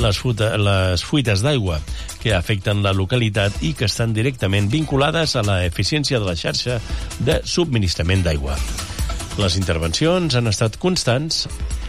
[0.00, 1.80] les, fuita, les fuites d'aigua
[2.22, 6.80] que afecten la localitat i que estan directament vinculades a la eficiència de la xarxa
[7.20, 8.56] de subministrament d'aigua.
[9.36, 11.42] Les intervencions han estat constants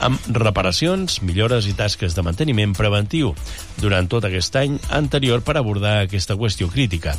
[0.04, 3.32] amb reparacions, millores i tasques de manteniment preventiu
[3.80, 7.16] durant tot aquest any anterior per abordar aquesta qüestió crítica,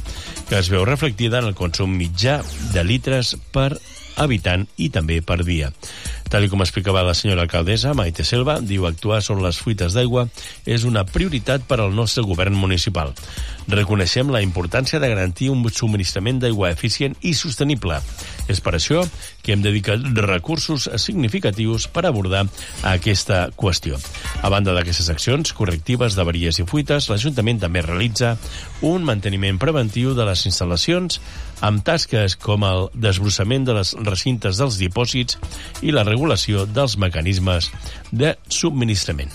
[0.51, 2.43] que es veu reflectida en el consum mitjà
[2.75, 3.71] de litres per
[4.19, 5.73] habitant i també per dia.
[6.29, 10.27] Tal com explicava la senyora alcaldessa, Maite Selva, diu actuar sobre les fuites d'aigua
[10.69, 13.15] és una prioritat per al nostre govern municipal.
[13.69, 17.99] Reconeixem la importància de garantir un subministrament d'aigua eficient i sostenible.
[18.49, 19.03] És per això
[19.45, 22.47] que hem dedicat recursos significatius per abordar
[22.89, 24.01] aquesta qüestió.
[24.41, 28.37] A banda d'aquestes accions correctives d'avaries i fuites, l'Ajuntament també realitza
[28.81, 31.21] un manteniment preventiu de les instal·lacions
[31.61, 35.39] amb tasques com el desbrossament de les recintes dels dipòsits
[35.83, 37.73] i la regulació dels mecanismes
[38.13, 39.33] de subministrament.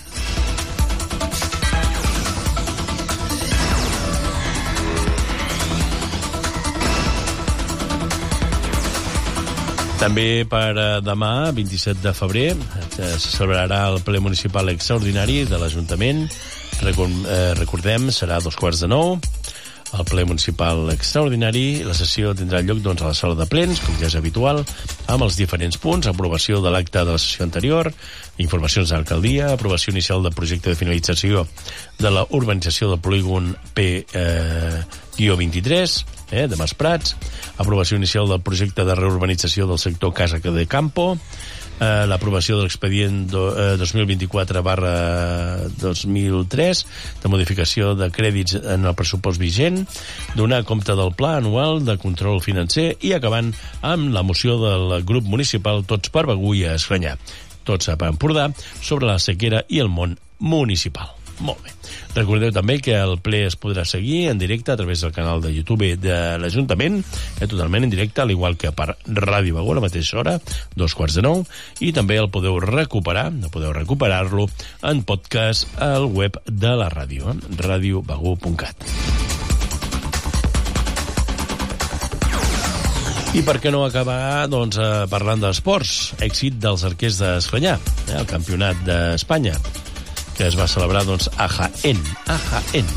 [10.03, 15.55] També per eh, demà, 27 de febrer, eh, se celebrarà el ple municipal extraordinari de
[15.61, 16.25] l'Ajuntament.
[16.27, 19.15] Eh, recordem, serà a dos quarts de nou,
[19.93, 21.87] el ple municipal extraordinari.
[21.87, 24.59] La sessió tindrà lloc doncs, a la sala de plens, com ja és habitual,
[25.07, 27.87] amb els diferents punts, aprovació de l'acte de la sessió anterior,
[28.43, 31.47] informacions de l'alcaldia, aprovació inicial del projecte de finalització
[32.01, 35.95] de la urbanització del polígon P-23,
[36.33, 37.15] eh, de Masprats,
[37.57, 41.17] aprovació inicial del projecte de reurbanització del sector Casa de Campo,
[41.79, 44.93] eh, l'aprovació de l'expedient eh, 2024 barra
[45.81, 46.83] 2003
[47.23, 49.83] de modificació de crèdits en el pressupost vigent,
[50.35, 55.25] donar compte del pla anual de control financer i acabant amb la moció del grup
[55.29, 57.17] municipal Tots per Begú i Escranyà.
[57.63, 58.49] Tots a Empordà
[58.81, 61.22] sobre la sequera i el món municipal.
[61.43, 61.73] Molt bé.
[62.15, 65.51] Recordeu també que el ple es podrà seguir en directe a través del canal de
[65.53, 67.01] YouTube de l'Ajuntament,
[67.41, 70.37] eh, totalment en directe, al igual que per Ràdio Begú a la mateixa hora,
[70.75, 71.43] dos quarts de nou,
[71.83, 74.47] i també el podeu recuperar, no podeu recuperar-lo
[74.87, 78.87] en podcast al web de la ràdio, eh, radiobegú.cat.
[83.33, 86.13] I per què no acabar doncs, eh, parlant d'esports?
[86.21, 89.57] Èxit dels arquers d'Esclanyà, eh, el campionat d'Espanya,
[90.37, 91.99] que es va celebrar doncs, a Jaén.
[92.27, 92.87] A Jaén.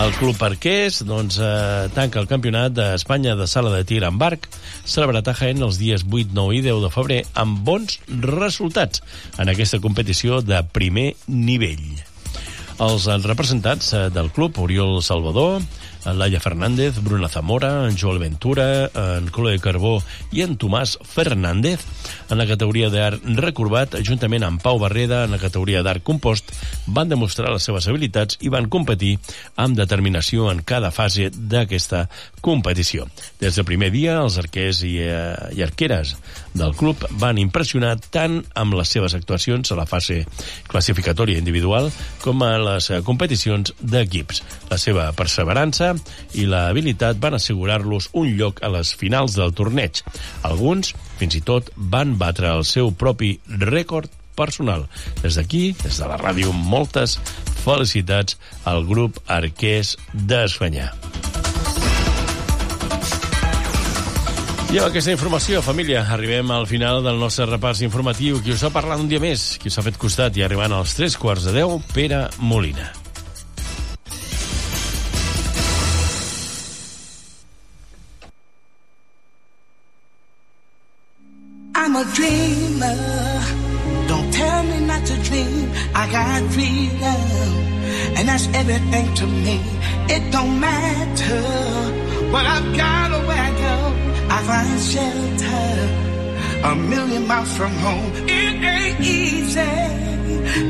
[0.00, 4.48] El Club Arquers doncs, eh, tanca el campionat d'Espanya de sala de tir amb arc,
[4.88, 9.04] celebrat a Jaén els dies 8, 9 i 10 de febrer amb bons resultats
[9.36, 12.00] en aquesta competició de primer nivell.
[12.80, 15.60] Els representats eh, del club, Oriol Salvador,
[16.04, 20.00] Laia Fernández, Bruna Zamora, en Joel Ventura, en Chloe Carbó
[20.32, 21.84] i en Tomàs Fernández
[22.30, 26.50] en la categoria d'art recorbat, juntament amb Pau Barreda en la categoria d'art compost,
[26.86, 29.16] van demostrar les seves habilitats i van competir
[29.56, 32.08] amb determinació en cada fase d'aquesta
[32.40, 33.06] competició.
[33.40, 36.16] Des del primer dia, els arquers i, eh, i arqueres
[36.54, 40.22] del club van impressionar tant amb les seves actuacions a la fase
[40.70, 41.90] classificatòria individual
[42.22, 44.42] com a les eh, competicions d'equips.
[44.70, 45.92] La seva perseverança
[46.38, 50.02] i la habilitat van assegurar-los un lloc a les finals del torneig.
[50.48, 54.86] Alguns, fins i tot, van batre el seu propi rècord personal.
[55.22, 57.18] Des d'aquí, des de la ràdio, moltes
[57.62, 60.90] felicitats al grup Arquers d'Esfanyà.
[64.72, 68.38] I amb aquesta informació, família, arribem al final del nostre repàs informatiu.
[68.40, 70.94] Qui us ha parlat un dia més, qui us ha fet costat i arribant als
[70.96, 72.86] 3 quarts de 10, Pere Molina.
[81.76, 82.96] I'm a dreamer.
[84.08, 85.68] Don't tell me not to dream.
[85.94, 87.20] I got freedom,
[88.16, 89.60] and that's everything to me.
[90.08, 91.42] It don't matter
[92.32, 93.61] what I've got or where I go.
[94.46, 96.02] Find shelter
[96.64, 98.12] a million miles from home.
[98.26, 99.60] It ain't easy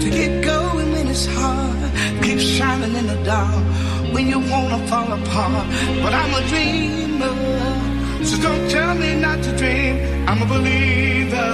[0.02, 1.90] to get going when it's hard.
[2.22, 3.64] Keep shining in the dark
[4.12, 5.66] when you wanna fall apart.
[6.02, 8.24] But I'm a dreamer.
[8.24, 9.94] So don't tell me not to dream.
[10.28, 11.52] I'm a believer.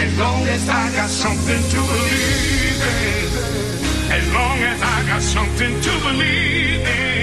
[0.00, 4.12] As long as I got something to believe in.
[4.18, 7.21] As long as I got something to believe in.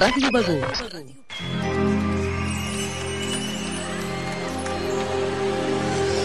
[0.00, 0.60] Ràdio Begur.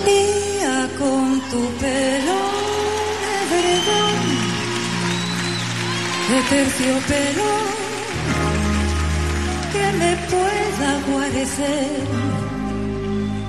[0.05, 2.39] Día con tu pelo
[3.23, 4.17] de verdad,
[6.29, 7.51] de terciopelo
[9.73, 12.03] que me pueda guarecer.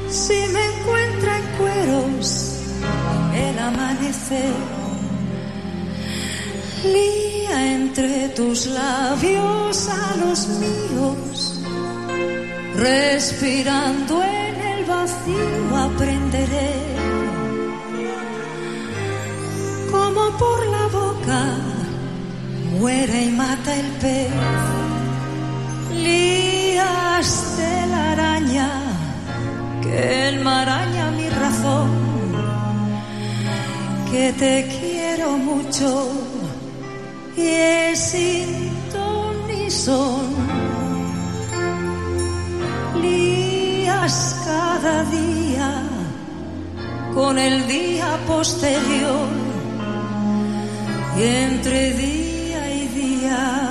[0.08, 2.26] Si me encuentra en cueros
[3.34, 4.54] el amanecer,
[8.34, 11.60] tus labios a los míos,
[12.76, 16.72] respirando en el vacío aprenderé
[19.90, 21.42] como por la boca
[22.78, 24.30] muere y mata el pez
[25.94, 28.70] lías de la araña
[29.82, 31.90] que enmaraña mi razón
[34.10, 36.31] que te quiero mucho
[37.36, 40.34] y es sin ton ni son
[43.00, 45.82] lías cada día
[47.14, 49.28] con el día posterior
[51.18, 53.61] y entre día y día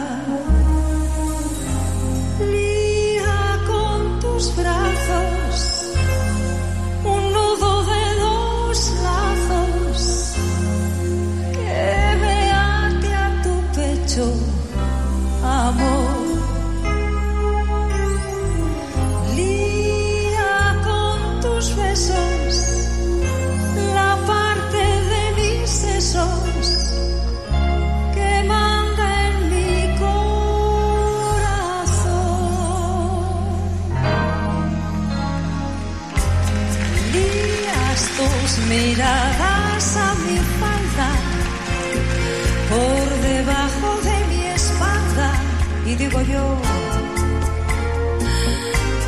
[46.31, 46.45] yo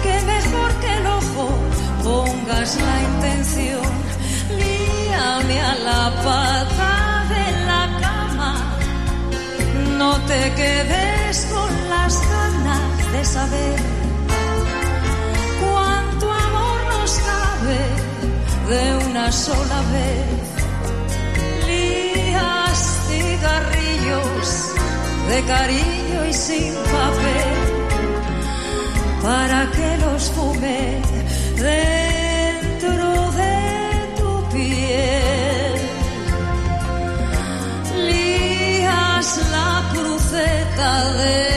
[0.03, 1.45] que mejor que el ojo
[2.03, 3.91] pongas la intención.
[4.59, 6.93] Líame a la pata
[7.33, 8.51] de la cama.
[9.97, 13.79] No te quedes con las ganas de saber
[15.63, 17.81] cuánto amor nos cabe
[18.71, 20.43] de una sola vez.
[21.67, 23.82] Lías cigarrillos
[25.29, 27.73] de cariño y sin papel
[29.21, 31.01] para que los fume
[31.55, 33.55] dentro de
[34.17, 35.75] tu piel.
[38.09, 41.52] Lías la cruceta de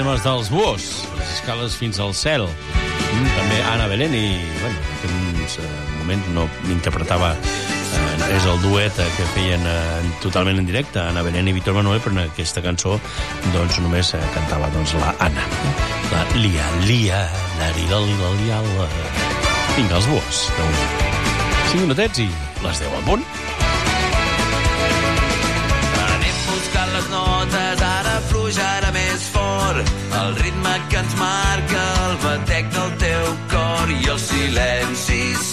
[0.00, 0.84] temes dels buos,
[1.18, 2.46] les escales fins al cel.
[2.46, 4.28] Mm, també Ana Belén i,
[4.62, 5.66] bueno, en aquest eh,
[5.98, 11.20] moment no interpretava eh, és el duet eh, que feien uh, totalment en directe, Ana
[11.26, 12.96] Belén i Víctor Manuel, però en aquesta cançó
[13.52, 15.44] doncs, només uh, cantava doncs, la Anna.
[16.14, 17.20] La Lia, Lia,
[17.60, 18.88] la li la li la...
[19.76, 20.44] Vinga, els buos.
[20.56, 21.76] Doncs.
[21.82, 22.30] minutets i
[22.64, 23.26] les 10 al punt.
[26.08, 28.89] Anem buscant les notes, ara fluix, ara
[29.72, 29.84] cor,
[30.22, 35.49] el ritme que ens marca el batec del teu cor i els silencis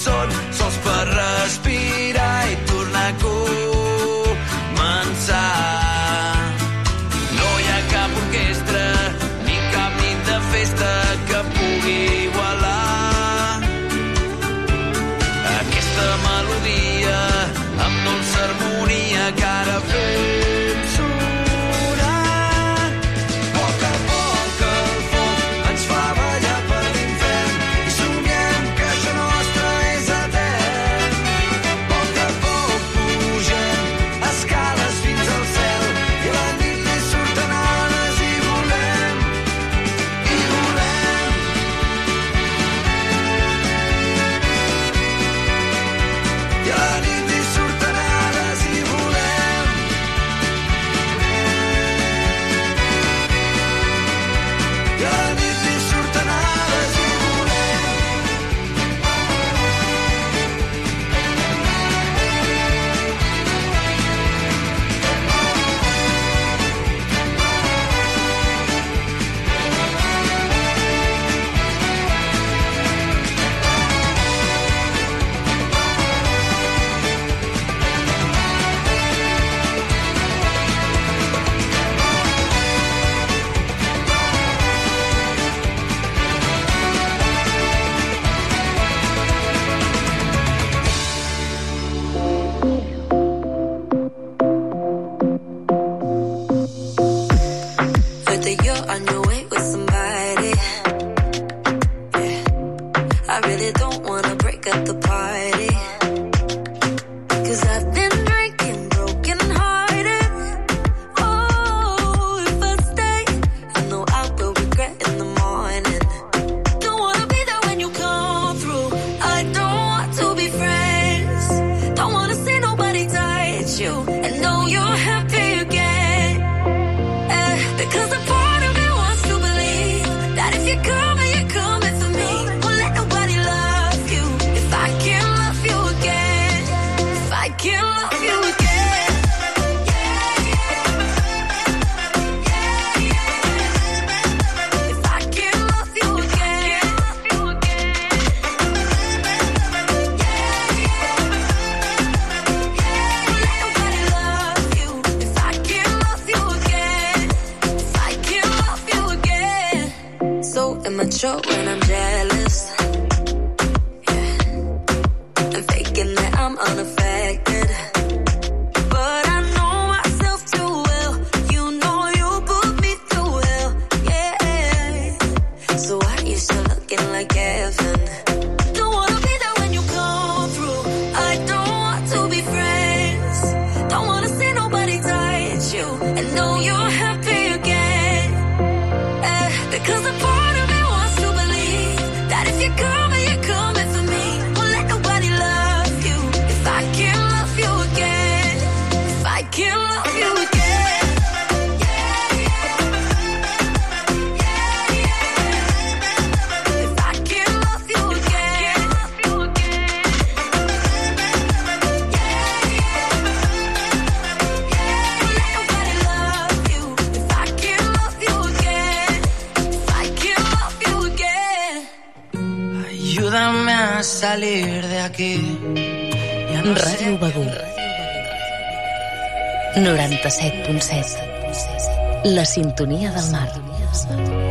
[232.57, 234.46] La sintonia del mar.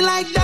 [0.00, 0.41] Like that.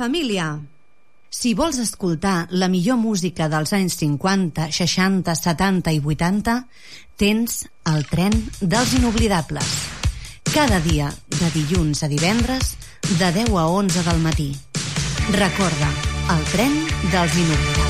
[0.00, 0.54] família.
[1.30, 6.56] Si vols escoltar la millor música dels anys 50, 60, 70 i 80,
[7.20, 7.60] tens
[7.92, 9.76] el tren dels inoblidables.
[10.50, 12.74] Cada dia, de dilluns a divendres,
[13.20, 14.50] de 10 a 11 del matí.
[15.36, 15.94] Recorda,
[16.34, 16.76] el tren
[17.12, 17.89] dels inoblidables.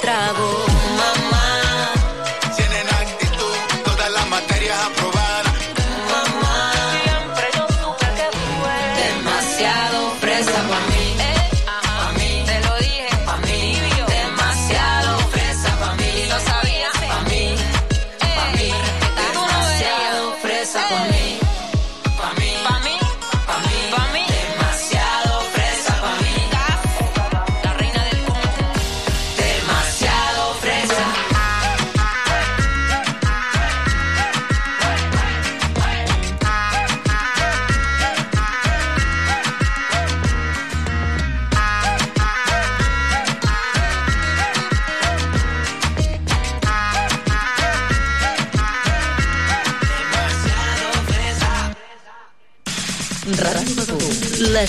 [0.00, 0.75] Trago.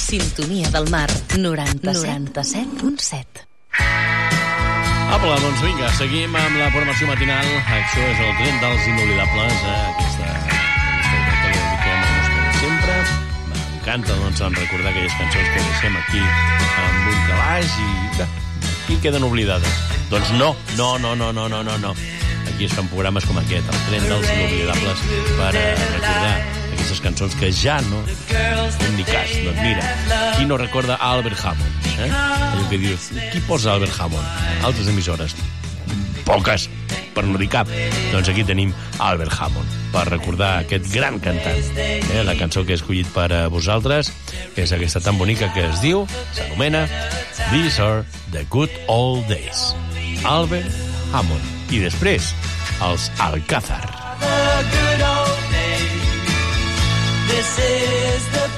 [0.07, 1.09] Sintonia del mar.
[1.35, 2.31] 97.
[2.31, 3.43] 97.7.
[5.07, 7.43] Apa, doncs vinga, seguim amb la formació matinal.
[7.75, 9.75] Això és el tren dels inoblidables, eh?
[9.91, 12.97] aquesta, aquesta hora que li dediquem a nostre de sempre.
[13.51, 18.29] M'encanta doncs, en recordar aquelles cançons que deixem aquí amb un calaix i bé,
[18.71, 19.81] aquí queden oblidades.
[20.11, 21.95] Doncs no, no, no, no, no, no, no, no.
[22.47, 26.36] Aquí es fan programes com aquest, el tren dels inoblidables, per eh, recordar
[26.87, 29.31] aquestes cançons que ja no fem ni cas.
[29.43, 29.83] Doncs mira,
[30.37, 31.87] qui no recorda Albert Hammond?
[31.99, 32.07] Eh?
[32.69, 34.23] Que dius, qui posa Albert Hammond?
[34.63, 35.35] Altres emissores.
[36.23, 36.69] Poques,
[37.11, 37.67] per no dir cap.
[38.13, 38.71] Doncs aquí tenim
[39.03, 41.59] Albert Hammond, per recordar aquest gran cantant.
[41.75, 42.23] Eh?
[42.23, 44.13] La cançó que he escollit per a vosaltres
[44.55, 46.07] és aquesta tan bonica que es diu,
[46.39, 46.87] s'anomena
[47.51, 49.73] These are the good old days.
[50.23, 50.71] Albert
[51.11, 51.55] Hammond.
[51.67, 52.31] I després,
[52.79, 53.96] els Alcázar.
[57.55, 58.56] This is the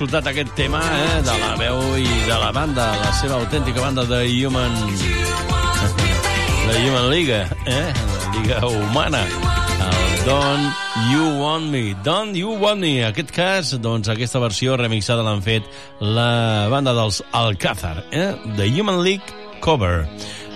[0.00, 4.06] escoltat aquest tema eh, de la veu i de la banda, la seva autèntica banda
[4.08, 4.72] de Human...
[6.64, 7.92] de Human Liga, eh?
[7.92, 9.20] La Liga Humana.
[9.90, 10.72] El Don't
[11.12, 11.92] You Want Me.
[12.00, 12.94] Don't You Want Me.
[13.02, 15.68] En aquest cas, doncs, aquesta versió remixada l'han fet
[16.00, 18.30] la banda dels Alcázar, eh?
[18.56, 20.06] The Human League Cover.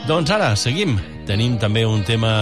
[0.09, 0.97] Doncs ara, seguim.
[1.29, 2.33] Tenim també un tema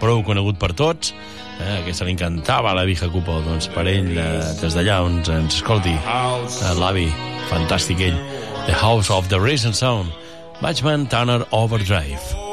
[0.00, 1.12] prou conegut per tots,
[1.60, 5.20] eh, que se li encantava la Vija Cupo, doncs per ell, eh, des d'allà on
[5.36, 7.08] ens escolti, eh, l'avi,
[7.50, 8.18] fantàstic ell,
[8.66, 10.12] The House of the Racing Sound,
[10.60, 12.48] Batchman Turner Overdrive.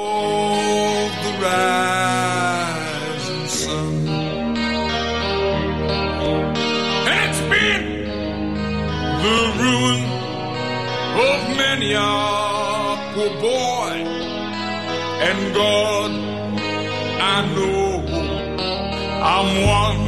[1.25, 3.93] the rising sun.
[7.07, 7.85] It's been
[9.23, 10.03] the ruin
[11.95, 13.95] of poor boy.
[15.27, 16.11] And God,
[17.21, 17.23] I
[17.55, 17.74] know
[19.37, 20.04] I'm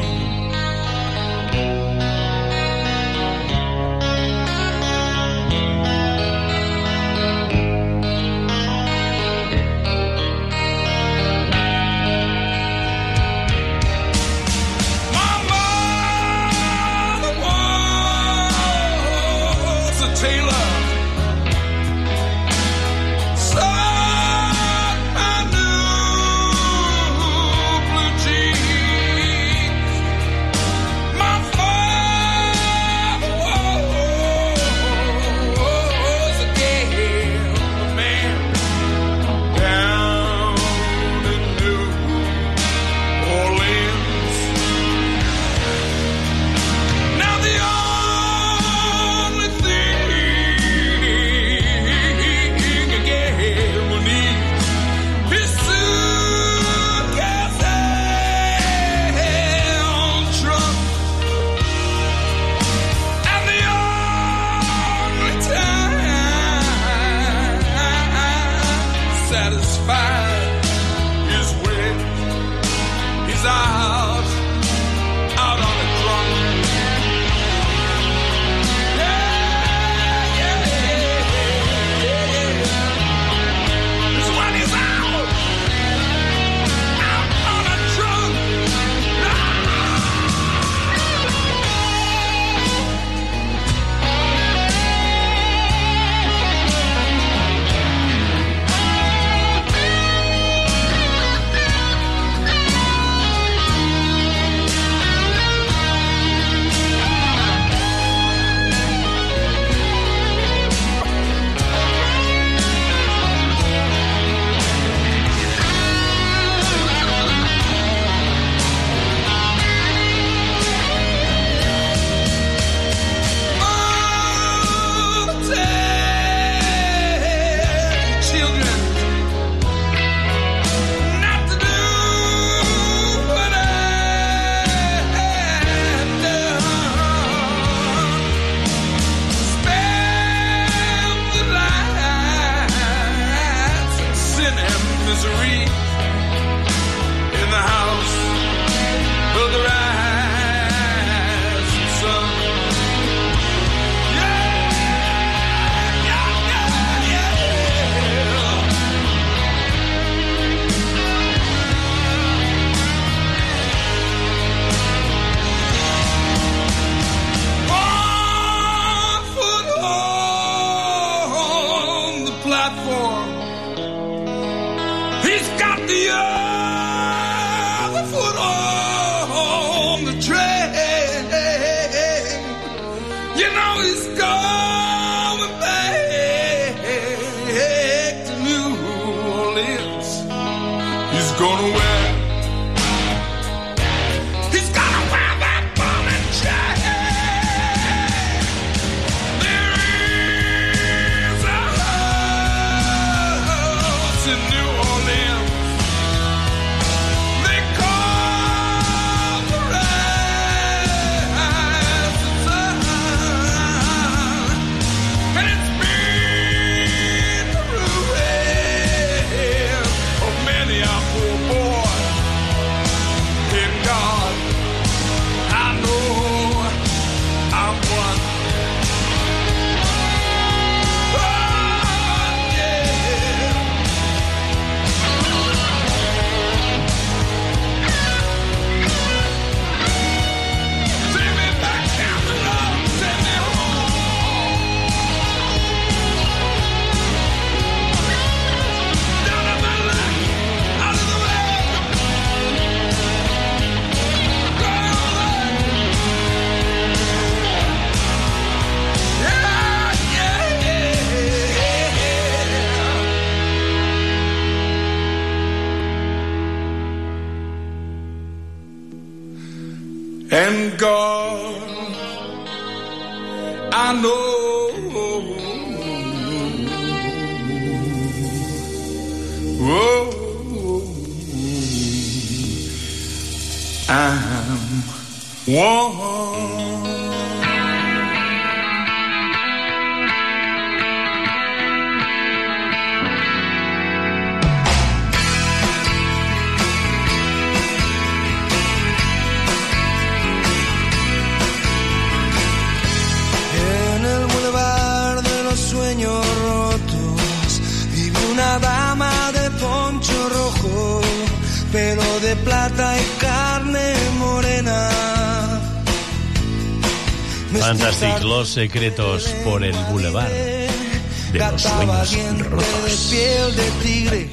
[318.57, 323.07] Secretos por el Boulevard de los Sueños Rotos.
[323.11, 324.29] piel de tigre,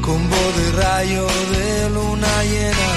[0.00, 2.88] con voz de rayo de luna llena.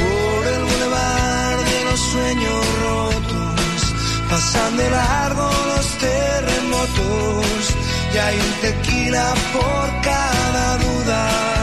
[0.00, 3.94] Por el bulevar de los sueños rotos,
[4.28, 7.74] pasan de largo los terremotos,
[8.12, 11.61] y hay un tequila por cada duda.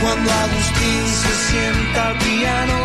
[0.00, 2.78] Cuando Agustín se sienta al piano,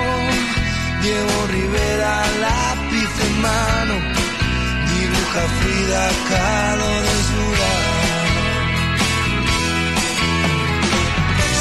[1.02, 3.96] Diego Rivera lápiz en mano,
[4.92, 7.72] dibuja Frida Kahlo desnuda.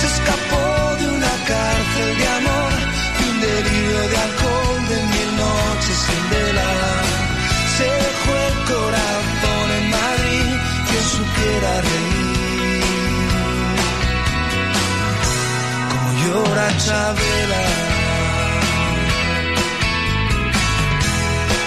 [0.01, 2.73] Se escapó de una cárcel de amor,
[3.19, 6.71] de un delirio de alcohol, de mil noches sin vela.
[7.77, 10.51] Se dejó el corazón en Madrid,
[10.89, 12.14] quien supiera reír.
[16.25, 17.65] Llora Chabela.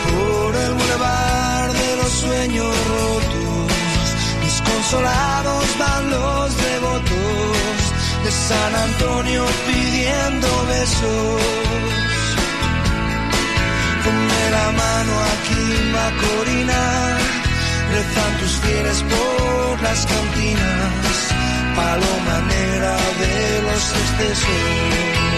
[0.10, 4.08] Por el bulevar de los sueños rotos,
[4.46, 7.78] desconsolados van los devotos
[8.24, 11.42] de San Antonio pidiendo besos.
[14.04, 15.64] Ponme la mano aquí,
[15.96, 16.84] Macorina,
[17.94, 21.07] rezan tus fieles por las cantinas,
[21.78, 25.37] paloma negra de los excesos.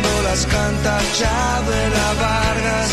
[0.00, 2.90] Cuando las canta Chabela Vargas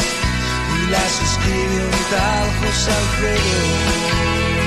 [0.77, 4.64] y las escribe un tal José Alfredo.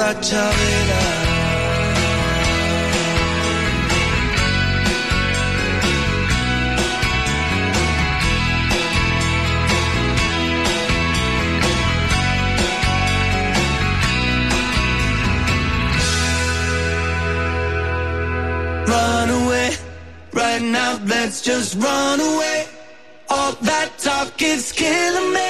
[0.00, 1.02] Chavela.
[18.88, 19.76] Run away,
[20.32, 22.66] right now, let's just run away.
[23.28, 25.49] All that talk is killing me.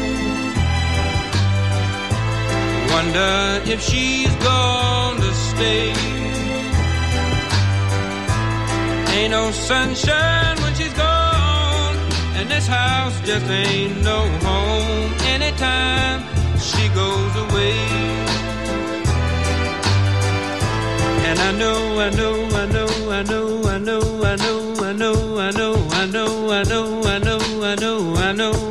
[3.03, 5.89] Wonder if she's gonna stay.
[9.15, 11.95] Ain't no sunshine when she's gone,
[12.37, 16.21] and this house just ain't no home anytime
[16.59, 17.73] she goes away.
[21.27, 25.39] And I know, I know, I know, I know, I know, I know, I know,
[25.39, 28.70] I know, I know, I know, I know, I know, I know,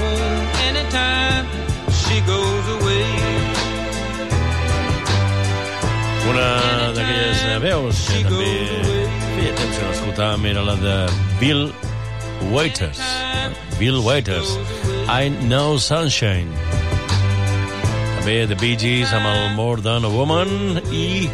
[6.31, 8.51] Una d'aquelles eh, veus que també
[9.33, 10.93] feia temps que no escoltàvem era la de
[11.41, 11.65] Bill
[12.53, 13.01] Waiters.
[13.75, 14.53] Bill Waiters,
[15.11, 16.47] I Know Sunshine.
[18.21, 21.27] També The Bee Gees amb el More Than a Woman i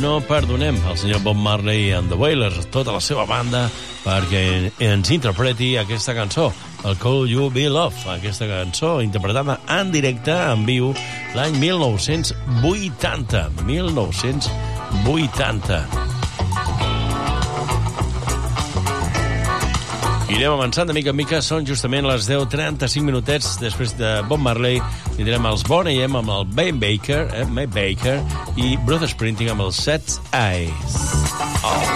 [0.00, 3.66] no perdonem el senyor Bob Marley and the Wailers, tota la seva banda,
[4.06, 6.48] perquè ens interpreti aquesta cançó,
[6.84, 10.94] el Call You Be Love, aquesta cançó interpretada en directe, en viu,
[11.36, 13.50] l'any 1980.
[13.66, 15.86] 1980.
[20.32, 24.80] Irem avançant de mica en mica, són justament les 10.35 minutets després de Bob Marley.
[25.18, 28.16] Tindrem els Boney M amb el Ben Baker, eh, May Baker,
[28.56, 30.96] i Bruce Sprinting amb el Set Eyes.
[31.62, 31.91] Oh,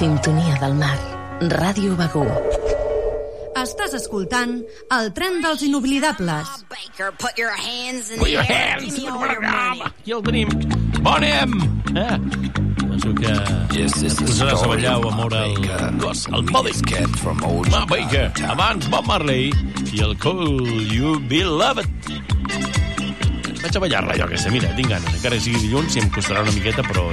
[0.00, 0.96] sintonia del mar.
[1.60, 2.22] Ràdio Begú.
[3.60, 4.54] Estàs escoltant
[4.96, 6.48] el tren dels inoblidables.
[6.48, 8.78] Oh, Baker, put your hands in the air.
[8.80, 9.74] Aquí ah,
[10.06, 10.48] el tenim.
[11.04, 11.52] Bonem!
[11.92, 12.16] Eh?
[12.80, 13.34] Penso que
[13.84, 16.72] us posaràs a ballar o a moure el gos, el podi.
[17.68, 19.52] Ma Baker, abans Bob Marley
[19.92, 21.88] i el Cool You Beloved.
[23.60, 24.48] Vaig a ballar-la, jo, que sé.
[24.48, 25.12] Mira, tinc ganes.
[25.20, 27.10] Encara que sigui dilluns, sí, em costarà una miqueta, però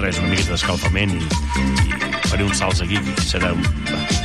[0.00, 3.66] res, una mica d'escalfament i, i faré uns salts aquí, serà un...
[3.90, 4.23] Va,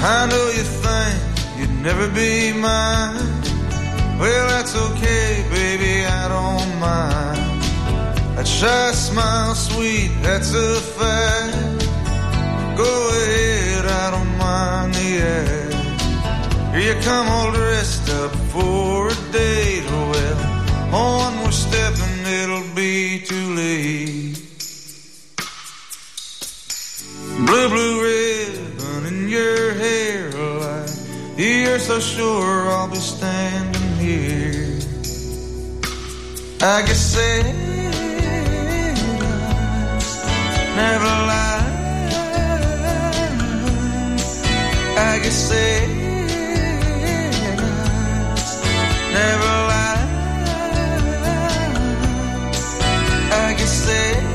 [0.00, 3.16] I know you think you'd never be mine.
[4.18, 7.38] Well, that's okay, baby, I don't mind.
[8.36, 11.86] That shy smile, sweet, that's a fact.
[12.76, 15.68] Go ahead, I don't mind the act.
[16.76, 19.82] Here you come all dressed up for a date.
[19.88, 24.38] Oh, well, on one more step and it'll be too late.
[27.46, 29.77] Blue, blue ribbon in your
[31.38, 34.76] you're so sure I'll be standing here.
[36.60, 37.54] I guess saying
[40.74, 41.62] never lie.
[44.98, 46.26] I guess saying
[49.14, 50.06] never lie.
[53.30, 54.26] I guess saying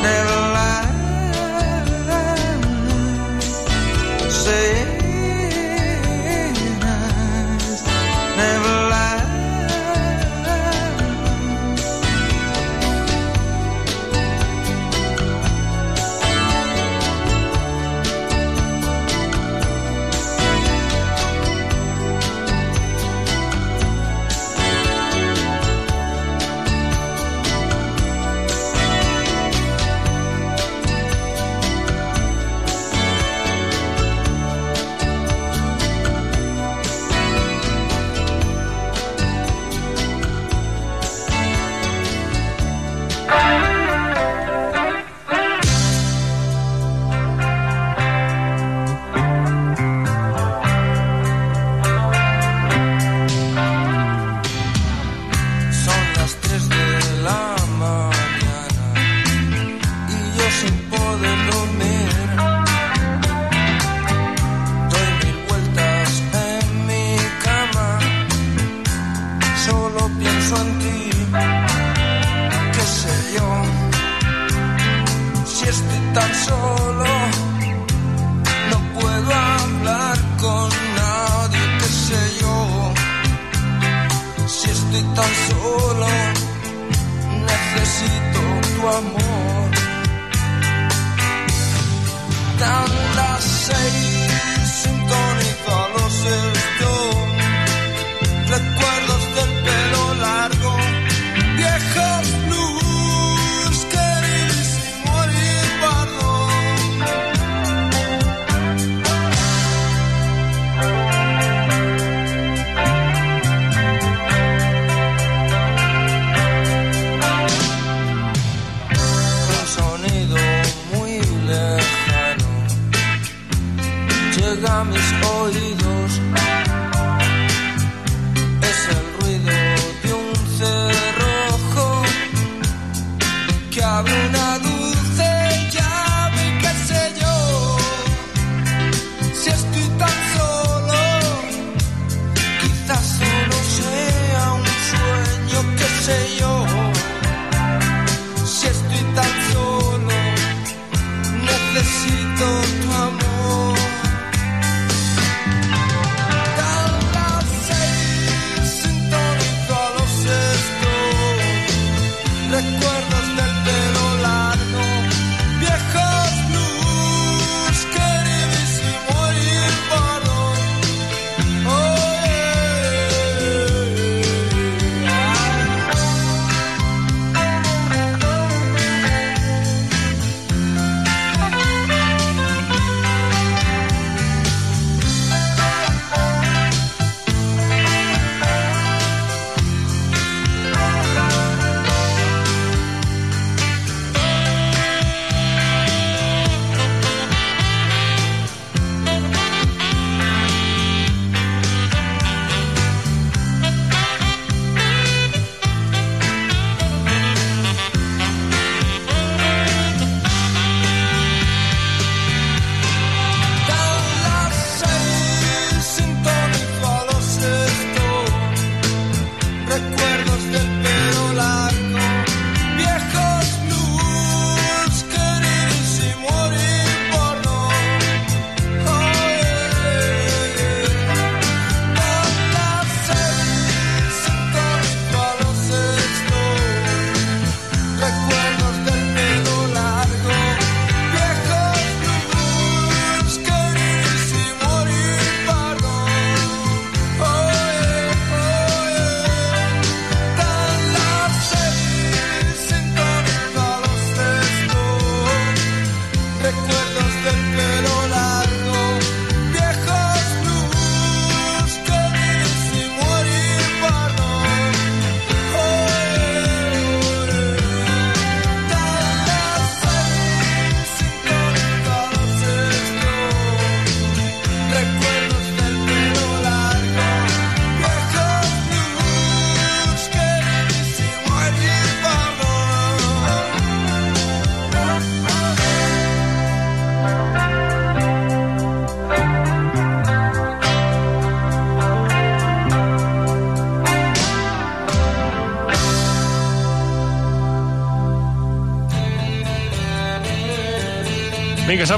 [0.00, 0.89] never lie.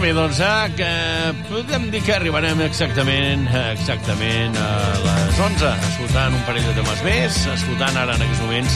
[0.02, 6.42] Som-hi, doncs, eh, que podem dir que arribarem exactament exactament a les 11, escoltant un
[6.42, 8.74] parell de temes més, escoltant ara en aquests moments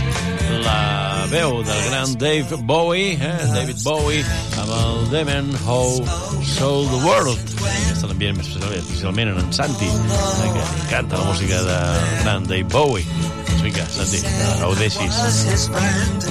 [0.62, 4.22] la veu del gran Dave Bowie, eh, David Bowie,
[4.62, 5.98] amb el Demon How
[6.46, 7.42] Sold the World.
[7.58, 12.46] Aquesta l'enviem especialment, especialment en en Santi, eh, que li encanta la música del gran
[12.46, 13.02] Dave Bowie.
[13.50, 14.22] Doncs vinga, Santi,
[14.62, 16.30] was his friend,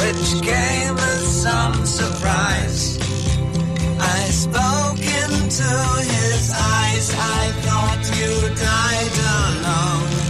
[0.00, 2.93] which came as some surprise.
[4.54, 5.68] Spoke into
[6.14, 7.10] his eyes.
[7.12, 10.23] I thought you died alone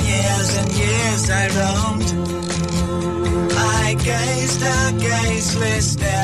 [0.00, 2.10] years and years I roamed.
[3.56, 6.23] I gazed a gazeless stare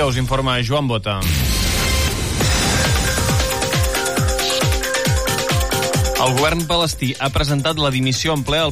[0.00, 1.18] Bon dia, us informa Joan Bota.
[6.24, 8.68] El govern palestí ha presentat la dimissió en ple al